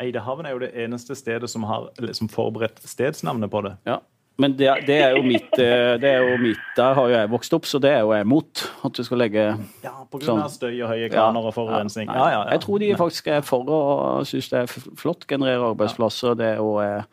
Eidehavn 0.02 0.48
er 0.48 0.56
jo 0.56 0.62
det 0.64 0.72
eneste 0.86 1.18
stedet 1.20 1.50
som 1.52 1.68
har 1.68 1.90
liksom 2.00 2.32
forberedt 2.32 2.80
stedsnavnet 2.88 3.52
på 3.52 3.66
det. 3.68 3.76
ja. 3.90 4.00
Men 4.40 4.54
det, 4.58 4.70
det, 4.88 4.96
er 5.04 5.12
jo 5.18 5.22
mitt, 5.28 5.52
eh, 5.60 5.98
det 6.02 6.08
er 6.10 6.24
jo 6.24 6.38
mitt 6.42 6.62
Der 6.78 6.96
har 6.98 7.10
jo 7.10 7.14
jeg 7.14 7.30
vokst 7.30 7.54
opp, 7.54 7.66
så 7.70 7.78
det 7.84 7.92
er 7.92 8.00
jo 8.00 8.14
jeg 8.16 8.26
mot. 8.26 8.62
At 8.88 8.94
du 8.98 9.04
skal 9.04 9.20
legge 9.22 9.44
Ja, 9.84 9.92
på 10.10 10.22
grunn 10.24 10.40
av 10.42 10.50
støy 10.50 10.80
og 10.82 10.90
høye 10.90 11.10
kraner 11.12 11.46
og 11.50 11.54
forurensning. 11.54 12.08
Ja, 12.10 12.16
Ja, 12.16 12.30
ja, 12.32 12.40
ja. 12.46 12.52
Jeg 12.56 12.62
tror 12.64 12.80
de 12.82 12.90
faktisk 12.98 13.28
er 13.28 13.42
for 13.46 13.70
og 13.70 14.26
syns 14.26 14.50
det 14.50 14.60
er 14.64 14.72
flott. 14.98 15.28
Genererer 15.30 15.68
arbeidsplasser. 15.74 16.34
Det 16.40 16.48
er 16.54 16.56
jo 16.62 16.72
eh, 16.82 17.04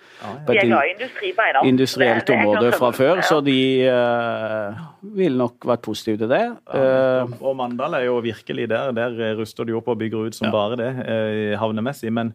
på 0.46 0.52
et 0.57 1.66
industrielt 1.68 2.24
Det- 2.26 2.37
det 2.37 2.38
område 2.46 2.72
fra 2.72 2.92
sånn- 2.92 2.96
før, 2.96 3.20
så 3.22 3.40
de 3.44 3.59
eh, 3.83 4.78
vil 5.02 5.37
nok 5.37 5.66
vært 5.66 5.83
positive 5.83 6.18
til 6.18 6.28
det. 6.28 6.44
Eh, 6.74 7.26
Og 7.42 7.57
Mandal 7.57 7.94
er 7.94 8.04
jo 8.07 8.20
virkelig 8.20 8.68
der. 8.68 8.92
Der 8.92 9.35
ruster 9.37 9.64
de 9.64 9.72
opp 9.72 9.88
og 9.88 9.98
bygger 9.98 10.26
ut 10.28 10.35
som 10.35 10.50
bare 10.50 10.76
det, 10.76 10.90
eh, 11.09 11.59
havnemessig. 11.59 12.12
Men, 12.12 12.33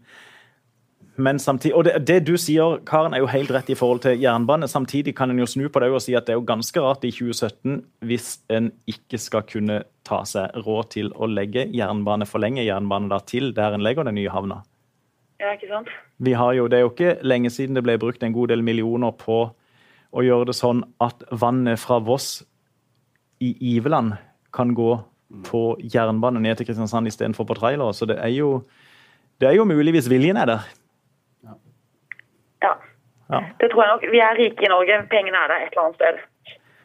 men 1.16 1.40
samtidig 1.40 1.76
Og 1.78 1.84
det, 1.86 1.94
det 2.08 2.20
du 2.26 2.34
sier, 2.42 2.80
Karen, 2.86 3.14
er 3.14 3.22
jo 3.22 3.30
helt 3.30 3.52
rett 3.54 3.70
i 3.70 3.78
forhold 3.78 4.02
til 4.02 4.18
jernbane. 4.22 4.68
Samtidig 4.68 5.16
kan 5.16 5.30
en 5.30 5.40
jo 5.40 5.46
snu 5.46 5.68
på 5.70 5.80
det 5.80 5.92
og 5.94 6.02
si 6.02 6.16
at 6.18 6.26
det 6.26 6.34
er 6.34 6.40
jo 6.40 6.48
ganske 6.48 6.82
rart 6.82 7.06
i 7.06 7.12
2017 7.14 7.84
hvis 8.10 8.40
en 8.50 8.72
ikke 8.90 9.20
skal 9.22 9.46
kunne 9.46 9.84
ta 10.08 10.24
seg 10.26 10.58
råd 10.66 10.90
til 10.96 11.12
å 11.14 11.30
legge 11.30 11.68
jernbane, 11.70 12.26
forlenge 12.26 12.66
jernbane 12.66 13.12
da 13.14 13.22
til 13.30 13.54
der 13.54 13.78
en 13.78 13.86
legger 13.86 14.10
den 14.10 14.18
nye 14.18 14.34
havna. 14.34 14.64
Ja, 15.40 15.54
ikke 15.54 15.70
sant? 15.70 15.94
Vi 16.18 16.34
har 16.34 16.54
jo, 16.54 16.68
Det 16.68 16.78
er 16.78 16.86
jo 16.88 16.92
ikke 16.94 17.18
lenge 17.22 17.50
siden 17.54 17.76
det 17.76 17.84
ble 17.86 18.00
brukt 18.02 18.24
en 18.24 18.34
god 18.34 18.50
del 18.50 18.64
millioner 18.64 19.12
på 19.12 19.52
å 20.14 20.22
gjøre 20.22 20.50
det 20.50 20.58
sånn 20.58 20.84
at 21.02 21.24
vannet 21.30 21.82
fra 21.82 22.00
Voss 22.00 22.44
i 23.42 23.54
Iveland 23.76 24.16
kan 24.54 24.74
gå 24.74 24.96
på 25.46 25.64
jernbane 25.82 26.42
ned 26.42 26.58
til 26.58 26.68
Kristiansand 26.68 27.10
istedenfor 27.10 27.46
på 27.50 27.58
trailer. 27.58 27.92
Så 27.94 28.06
det 28.10 28.20
er 28.22 28.34
jo, 28.34 28.64
det 29.42 29.50
er 29.50 29.58
jo 29.58 29.66
mulig 29.66 29.94
hvis 29.96 30.10
viljen 30.10 30.38
er 30.38 30.50
der. 30.50 30.74
Ja. 33.30 33.40
Ja. 33.40 33.44
Det 33.60 33.70
tror 33.72 33.84
jeg 33.84 33.92
nok. 33.94 34.04
Vi 34.12 34.20
er 34.20 34.36
rike 34.40 34.66
i 34.66 34.68
Norge. 34.72 34.98
Pengene 35.10 35.38
er 35.44 35.48
der 35.48 35.64
et 35.66 35.72
eller 35.72 35.84
annet 35.88 35.96
sted. 35.96 36.20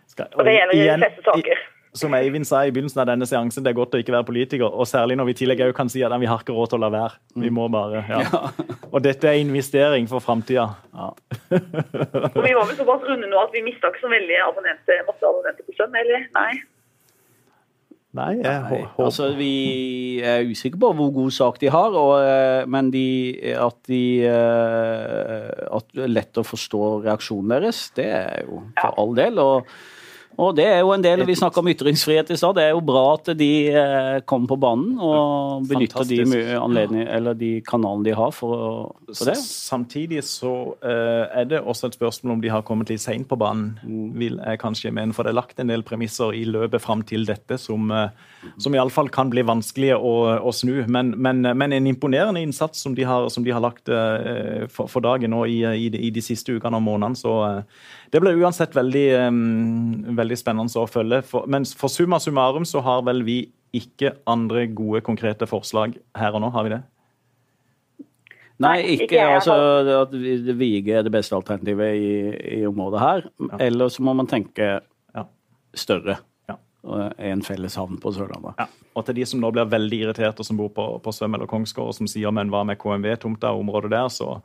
Skal, 0.07 0.27
Og 0.37 0.44
det 0.44 0.55
gjelder 0.55 0.74
igjen, 0.74 1.01
de 1.01 1.07
fleste 1.07 1.22
saker. 1.24 1.53
i- 1.59 1.74
Som 1.98 2.14
Eivind 2.14 2.44
sa 2.46 2.61
i 2.64 2.70
begynnelsen 2.70 3.01
av 3.01 3.07
denne 3.09 3.27
seansen, 3.27 3.64
det 3.64 3.70
er 3.72 3.74
godt 3.79 3.94
å 3.96 3.98
ikke 3.98 4.12
være 4.12 4.24
politiker. 4.29 4.68
Og 4.70 4.87
særlig 4.87 5.16
når 5.16 5.24
vi 5.24 5.31
i 5.35 5.38
tillegg 5.40 5.74
kan 5.74 5.88
si 5.88 6.03
at 6.05 6.12
vi 6.20 6.27
har 6.27 6.38
ikke 6.38 6.55
råd 6.55 6.68
til 6.70 6.79
å 6.79 6.81
la 6.85 6.90
være. 6.94 7.12
Vi 7.42 7.48
må 7.51 7.68
bare, 7.72 8.05
ja. 8.09 8.20
Og 8.92 9.03
dette 9.03 9.24
er 9.29 9.40
investering 9.40 10.07
for 10.07 10.20
framtida. 10.20 10.68
Og 11.01 12.42
vi 12.44 12.55
var 12.55 12.66
vel 12.68 12.77
såpass 12.79 13.03
runde 13.09 13.27
nå 13.29 13.40
at 13.42 13.51
vi 13.53 13.62
mista 13.62 13.88
ikke 13.90 14.05
så 14.05 14.11
veldig 14.12 14.37
abonnenter, 14.46 15.01
masse 15.09 15.24
abonnenter 15.27 15.64
på 15.66 15.74
sønn, 15.81 15.96
eller? 15.96 16.27
Nei. 16.37 16.53
Nei, 18.16 18.38
jeg 18.40 18.62
håper 18.70 19.04
altså 19.04 19.26
Vi 19.36 19.52
er 20.24 20.46
usikre 20.48 20.80
på 20.80 20.92
hvor 20.96 21.10
god 21.12 21.34
sak 21.36 21.58
de 21.60 21.68
har, 21.68 21.92
og, 21.92 22.14
eh, 22.24 22.62
men 22.64 22.88
de, 22.94 23.04
at 23.52 23.76
de 23.90 24.02
eh, 24.24 25.68
At 25.76 26.00
lett 26.08 26.40
å 26.40 26.46
forstå 26.46 26.82
reaksjonen 27.04 27.52
deres, 27.58 27.82
det 27.98 28.08
er 28.16 28.46
jo 28.48 28.62
for 28.80 29.02
all 29.04 29.14
del. 29.18 29.42
og 29.44 29.68
og 30.38 30.55
det 30.55 30.66
er 30.70 30.79
jo 30.85 30.92
en 30.94 31.03
del, 31.03 31.24
Vi 31.27 31.35
snakka 31.35 31.59
om 31.59 31.68
ytringsfrihet 31.72 32.31
i 32.31 32.37
stad. 32.38 32.55
Det 32.55 32.62
er 32.68 32.74
jo 32.77 32.83
bra 32.87 33.03
at 33.16 33.33
de 33.38 33.51
eh, 33.72 34.18
kommer 34.29 34.53
på 34.53 34.59
banen 34.62 35.01
og 35.03 35.66
benytter 35.66 36.07
de, 36.07 36.20
de 37.42 37.51
kanalene 37.66 38.07
de 38.07 38.14
har 38.14 38.31
for, 38.37 38.94
for 39.11 39.31
det. 39.33 39.35
Samtidig 39.42 40.22
så 40.29 40.53
eh, 40.79 41.40
er 41.42 41.51
det 41.51 41.61
også 41.61 41.90
et 41.90 41.98
spørsmål 41.98 42.37
om 42.37 42.44
de 42.44 42.53
har 42.55 42.62
kommet 42.62 42.92
litt 42.92 43.03
seint 43.03 43.27
på 43.29 43.38
banen, 43.40 44.12
vil 44.14 44.38
jeg 44.38 44.62
kanskje 44.62 44.94
mene. 44.94 45.16
For 45.16 45.27
det 45.27 45.35
er 45.35 45.40
lagt 45.40 45.59
en 45.59 45.72
del 45.72 45.83
premisser 45.87 46.37
i 46.38 46.44
løpet 46.46 46.87
fram 46.87 47.03
til 47.09 47.27
dette 47.27 47.59
som, 47.59 47.90
uh, 47.90 48.14
som 48.59 48.74
iallfall 48.74 49.11
kan 49.12 49.31
bli 49.33 49.42
vanskelige 49.46 49.96
å, 49.98 50.14
å 50.38 50.53
snu. 50.55 50.85
Men, 50.90 51.12
men, 51.18 51.42
men 51.59 51.74
en 51.74 51.88
imponerende 51.90 52.42
innsats 52.42 52.83
som 52.85 52.94
de 52.94 53.07
har, 53.09 53.29
som 53.35 53.44
de 53.46 53.55
har 53.55 53.62
lagt 53.64 53.90
eh, 53.92 54.66
for, 54.72 54.90
for 54.90 55.05
dagen 55.05 55.33
nå 55.35 55.44
i, 55.51 55.61
i, 55.66 55.88
de, 55.92 56.01
i 56.09 56.11
de 56.14 56.24
siste 56.24 56.55
ukene 56.55 56.79
og 56.79 56.87
månedene. 56.87 57.18
Så 57.18 57.35
eh, 57.46 57.88
det 58.14 58.22
blir 58.24 58.38
uansett 58.42 58.77
veldig, 58.79 59.07
eh, 59.18 59.40
veldig 60.20 60.38
spennende 60.38 60.83
å 60.83 60.90
følge. 60.90 61.22
For, 61.27 61.48
men 61.51 61.66
for 61.79 61.92
summa 61.92 62.20
summarum 62.22 62.66
så 62.68 62.85
har 62.87 63.03
vel 63.09 63.24
vi 63.27 63.40
ikke 63.77 64.14
andre 64.31 64.66
gode, 64.72 65.03
konkrete 65.05 65.48
forslag 65.48 65.98
her 66.16 66.37
og 66.37 66.44
nå, 66.44 66.53
har 66.55 66.64
vi 66.64 66.77
det? 66.77 66.85
Nei, 68.59 68.79
ikke, 68.96 69.20
altså 69.22 69.55
at 70.01 70.14
Vige 70.59 70.96
er 70.98 71.05
det 71.07 71.12
beste 71.14 71.37
alternativet 71.37 71.94
i, 71.94 72.14
i 72.59 72.62
området 72.66 73.03
her. 73.03 73.29
Eller 73.62 73.92
så 73.94 74.03
må 74.03 74.16
man 74.18 74.27
tenke 74.31 74.81
Ja. 75.14 75.24
større. 75.74 76.18
Og 76.86 77.18
En 77.18 77.42
felles 77.42 77.74
havn 77.78 77.98
på 77.98 78.12
Sørlandet. 78.14 78.54
Ja. 78.58 78.68
Og 78.94 79.06
til 79.06 79.18
de 79.18 79.26
som 79.26 79.42
nå 79.42 79.50
blir 79.54 79.68
veldig 79.70 79.98
irriterte, 80.04 80.44
som 80.46 80.58
bor 80.58 80.70
på, 80.74 80.86
på 81.02 81.14
Søm 81.14 81.34
eller 81.34 81.50
Kongsgård, 81.50 81.90
og 81.90 81.96
som 81.96 82.10
sier 82.10 82.34
men 82.34 82.52
hva 82.52 82.64
med 82.66 82.78
KMV-tomta 82.78 83.50
og 83.54 83.64
området 83.64 83.90
der, 83.94 84.08
så, 84.14 84.36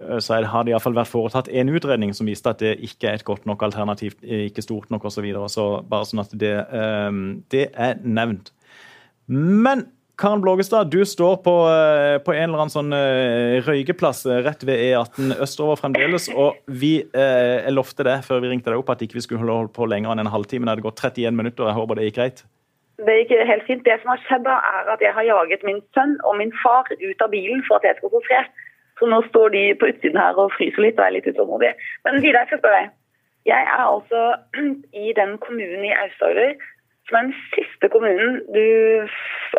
eh, 0.00 0.18
så 0.24 0.40
har 0.40 0.64
det 0.64 0.72
iallfall 0.72 0.96
vært 0.96 1.12
foretatt 1.12 1.50
en 1.52 1.72
utredning 1.72 2.14
som 2.16 2.28
viste 2.28 2.52
at 2.52 2.64
det 2.64 2.78
ikke 2.88 3.10
er 3.10 3.20
et 3.20 3.28
godt 3.28 3.46
nok 3.48 3.66
alternativ, 3.68 4.16
eh, 4.22 4.48
ikke 4.50 4.64
stort 4.64 4.90
nok 4.90 5.04
osv. 5.04 5.18
Så, 5.18 5.26
videre. 5.28 5.50
så 5.52 5.66
bare 5.84 6.08
sånn 6.08 6.24
at 6.24 6.32
det, 6.32 6.54
eh, 6.64 7.20
det 7.52 7.68
er 7.72 8.00
nevnt. 8.04 8.52
Men 9.28 9.88
Karen 10.16 10.40
Blågestad, 10.40 10.84
du 10.84 11.04
står 11.04 11.36
på, 11.44 11.52
eh, 11.68 12.18
på 12.24 12.32
en 12.32 12.48
eller 12.48 12.62
annen 12.62 12.72
sånn 12.72 12.92
eh, 12.96 13.58
røykeplass 13.66 14.22
eh, 14.24 14.38
rett 14.46 14.62
ved 14.64 14.80
E18 14.80 15.34
østover 15.44 15.76
fremdeles. 15.76 16.30
Og 16.32 16.56
vi 16.64 16.92
eh, 17.04 17.66
lovte 17.68 18.06
det 18.06 18.14
før 18.24 18.40
vi 18.40 18.48
ringte 18.48 18.72
deg 18.72 18.80
opp 18.80 18.94
at 18.94 19.02
ikke 19.04 19.18
vi 19.18 19.24
skulle 19.26 19.44
holde 19.44 19.74
på 19.76 19.84
lenger 19.84 20.14
enn 20.14 20.22
en 20.22 20.30
halvtime. 20.32 20.64
Det 20.64 20.72
hadde 20.72 20.86
gått 20.86 21.02
31 21.04 21.36
minutter. 21.36 21.68
Jeg 21.68 21.76
håper 21.76 22.00
det 22.00 22.06
gikk 22.06 22.16
greit. 22.16 22.40
Det 23.04 23.16
gikk 23.18 23.34
helt 23.50 23.66
fint. 23.68 23.84
Det 23.84 23.98
som 24.00 24.14
har 24.14 24.22
skjedd, 24.24 24.46
da, 24.46 24.54
er 24.78 24.88
at 24.94 25.04
jeg 25.04 25.12
har 25.18 25.28
jaget 25.28 25.66
min 25.68 25.82
sønn 25.92 26.14
og 26.24 26.38
min 26.38 26.54
far 26.62 26.88
ut 26.88 27.26
av 27.26 27.34
bilen 27.34 27.60
for 27.66 27.76
at 27.76 27.84
jeg 27.84 27.98
skal 27.98 28.14
få 28.14 28.22
fred. 28.24 28.48
Så 28.96 29.10
nå 29.12 29.18
står 29.26 29.52
de 29.52 29.66
på 29.76 29.90
utsiden 29.92 30.16
her 30.16 30.40
og 30.40 30.54
fryser 30.56 30.80
litt 30.80 30.96
og 30.96 31.10
er 31.10 31.18
litt 31.18 31.28
utålmodige. 31.28 31.74
Men 32.08 32.22
Vidar, 32.24 32.46
jeg 32.46 32.54
skal 32.54 32.62
spørre 32.62 32.80
deg. 32.86 32.96
Jeg 33.52 33.68
er 33.68 33.84
altså 33.84 34.24
i 35.04 35.12
den 35.20 35.36
kommunen 35.44 35.84
i 35.84 35.92
Aust-Agder 36.06 36.56
som 37.06 37.18
er 37.18 37.28
den 37.28 37.36
siste 37.54 37.88
kommunen 37.92 38.40
du 38.54 38.64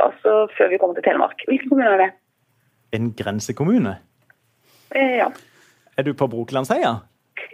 Altså 0.04 0.48
før 0.58 0.70
vi 0.72 0.78
kommer 0.82 0.96
til 0.98 1.04
Telemark. 1.08 1.42
Hvilken 1.48 1.70
kommune 1.70 1.90
er 1.94 2.02
det? 2.06 2.10
En 2.94 3.12
grensekommune? 3.14 3.98
Eh, 4.96 5.18
Ja. 5.22 5.28
Er 5.98 6.04
du 6.04 6.14
på 6.14 6.28
Brokelandsheia? 6.30 6.94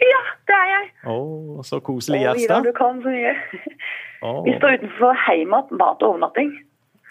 ja, 0.03 0.21
det 0.47 0.55
er 0.55 0.67
jeg. 0.73 0.89
Å, 1.07 1.63
så 1.63 1.79
koselig, 1.79 2.19
Gjerstad. 2.25 2.63
du 2.67 2.71
kan 2.75 2.99
så 3.03 3.09
mye. 3.13 3.33
Oh. 4.23 4.43
Vi 4.45 4.53
står 4.57 4.77
utenfor 4.79 5.15
Heimat 5.27 5.71
mat 5.71 6.03
og 6.03 6.13
overnatting. 6.13 6.51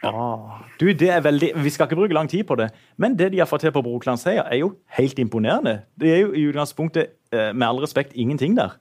Ah. 0.03 0.63
Du, 0.81 0.87
det 0.93 1.11
er 1.15 1.21
veldig, 1.23 1.53
Vi 1.63 1.71
skal 1.71 1.87
ikke 1.87 1.97
bruke 1.97 2.15
lang 2.17 2.29
tid 2.29 2.45
på 2.49 2.57
det, 2.59 2.71
men 2.99 3.15
det 3.17 3.31
de 3.33 3.39
har 3.39 3.47
fått 3.47 3.61
til 3.67 3.73
på 3.73 3.83
Brokelandsheia, 3.85 4.45
er 4.51 4.57
jo 4.63 4.73
helt 4.99 5.19
imponerende. 5.19 5.83
Det 6.01 6.11
er 6.15 6.21
jo 6.25 6.33
i 6.33 6.47
utgangspunktet, 6.51 7.13
eh, 7.33 7.53
med 7.53 7.67
all 7.69 7.79
respekt, 7.85 8.13
ingenting 8.17 8.57
der. 8.57 8.79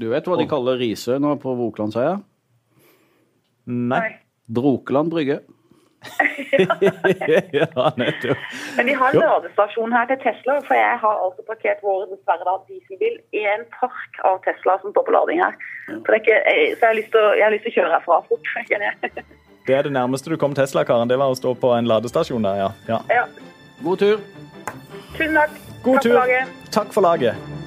Du 0.00 0.08
vet 0.08 0.24
hva 0.24 0.38
de 0.38 0.46
kaller 0.48 0.78
Risø 0.80 1.18
nå 1.20 1.34
på 1.42 1.52
Voklandsheia? 1.58 2.16
Nei. 3.66 4.04
Brokeland 4.52 5.10
brygge. 5.12 5.40
ja, 7.60 7.66
nettopp. 7.96 8.38
Men 8.76 8.86
vi 8.86 8.94
har 8.98 9.14
en 9.14 9.20
ladestasjon 9.22 9.92
her 9.94 10.06
til 10.10 10.18
Tesla, 10.24 10.58
for 10.66 10.74
jeg 10.78 10.98
har 11.04 11.20
altså 11.26 11.44
parkert 11.48 11.82
vår 11.86 12.06
dessverre 12.12 12.46
da 12.48 12.54
dieselbil 12.68 13.18
i 13.38 13.44
en 13.54 13.64
park 13.78 14.20
av 14.28 14.40
Tesla 14.46 14.78
som 14.82 14.94
står 14.94 15.06
på 15.08 15.14
lading 15.16 15.42
her. 15.44 15.54
Så, 15.88 16.00
det 16.08 16.14
er 16.16 16.20
ikke, 16.22 16.38
jeg- 16.40 16.74
så 16.76 16.80
jeg, 16.80 16.88
har 16.88 16.98
lyst 17.00 17.10
til, 17.14 17.20
å- 17.20 17.34
jeg 17.38 17.44
har 17.46 17.54
lyst 17.56 17.64
til 17.68 17.72
å 17.72 17.76
kjøre 17.78 17.94
herfra 17.96 18.20
fort. 18.28 18.52
jeg. 18.70 19.24
Det 19.66 19.74
er 19.78 19.82
det 19.86 19.92
nærmeste 19.94 20.30
du 20.30 20.36
kom 20.36 20.54
Tesla, 20.58 20.84
Karen. 20.84 21.08
Det 21.08 21.18
var 21.18 21.30
å 21.30 21.38
stå 21.38 21.54
på 21.54 21.74
en 21.78 21.86
ladestasjon 21.86 22.42
der, 22.42 22.56
ja. 22.64 22.70
ja. 22.88 23.00
Ja. 23.10 23.26
God 23.82 23.98
tur. 24.02 24.18
Tusen 25.16 25.34
takk. 25.38 25.50
God 25.82 25.94
takk 25.98 26.02
tur. 26.02 26.10
for 26.10 26.18
laget. 26.18 26.56
Takk 26.74 26.92
for 26.94 27.02
laget. 27.06 27.61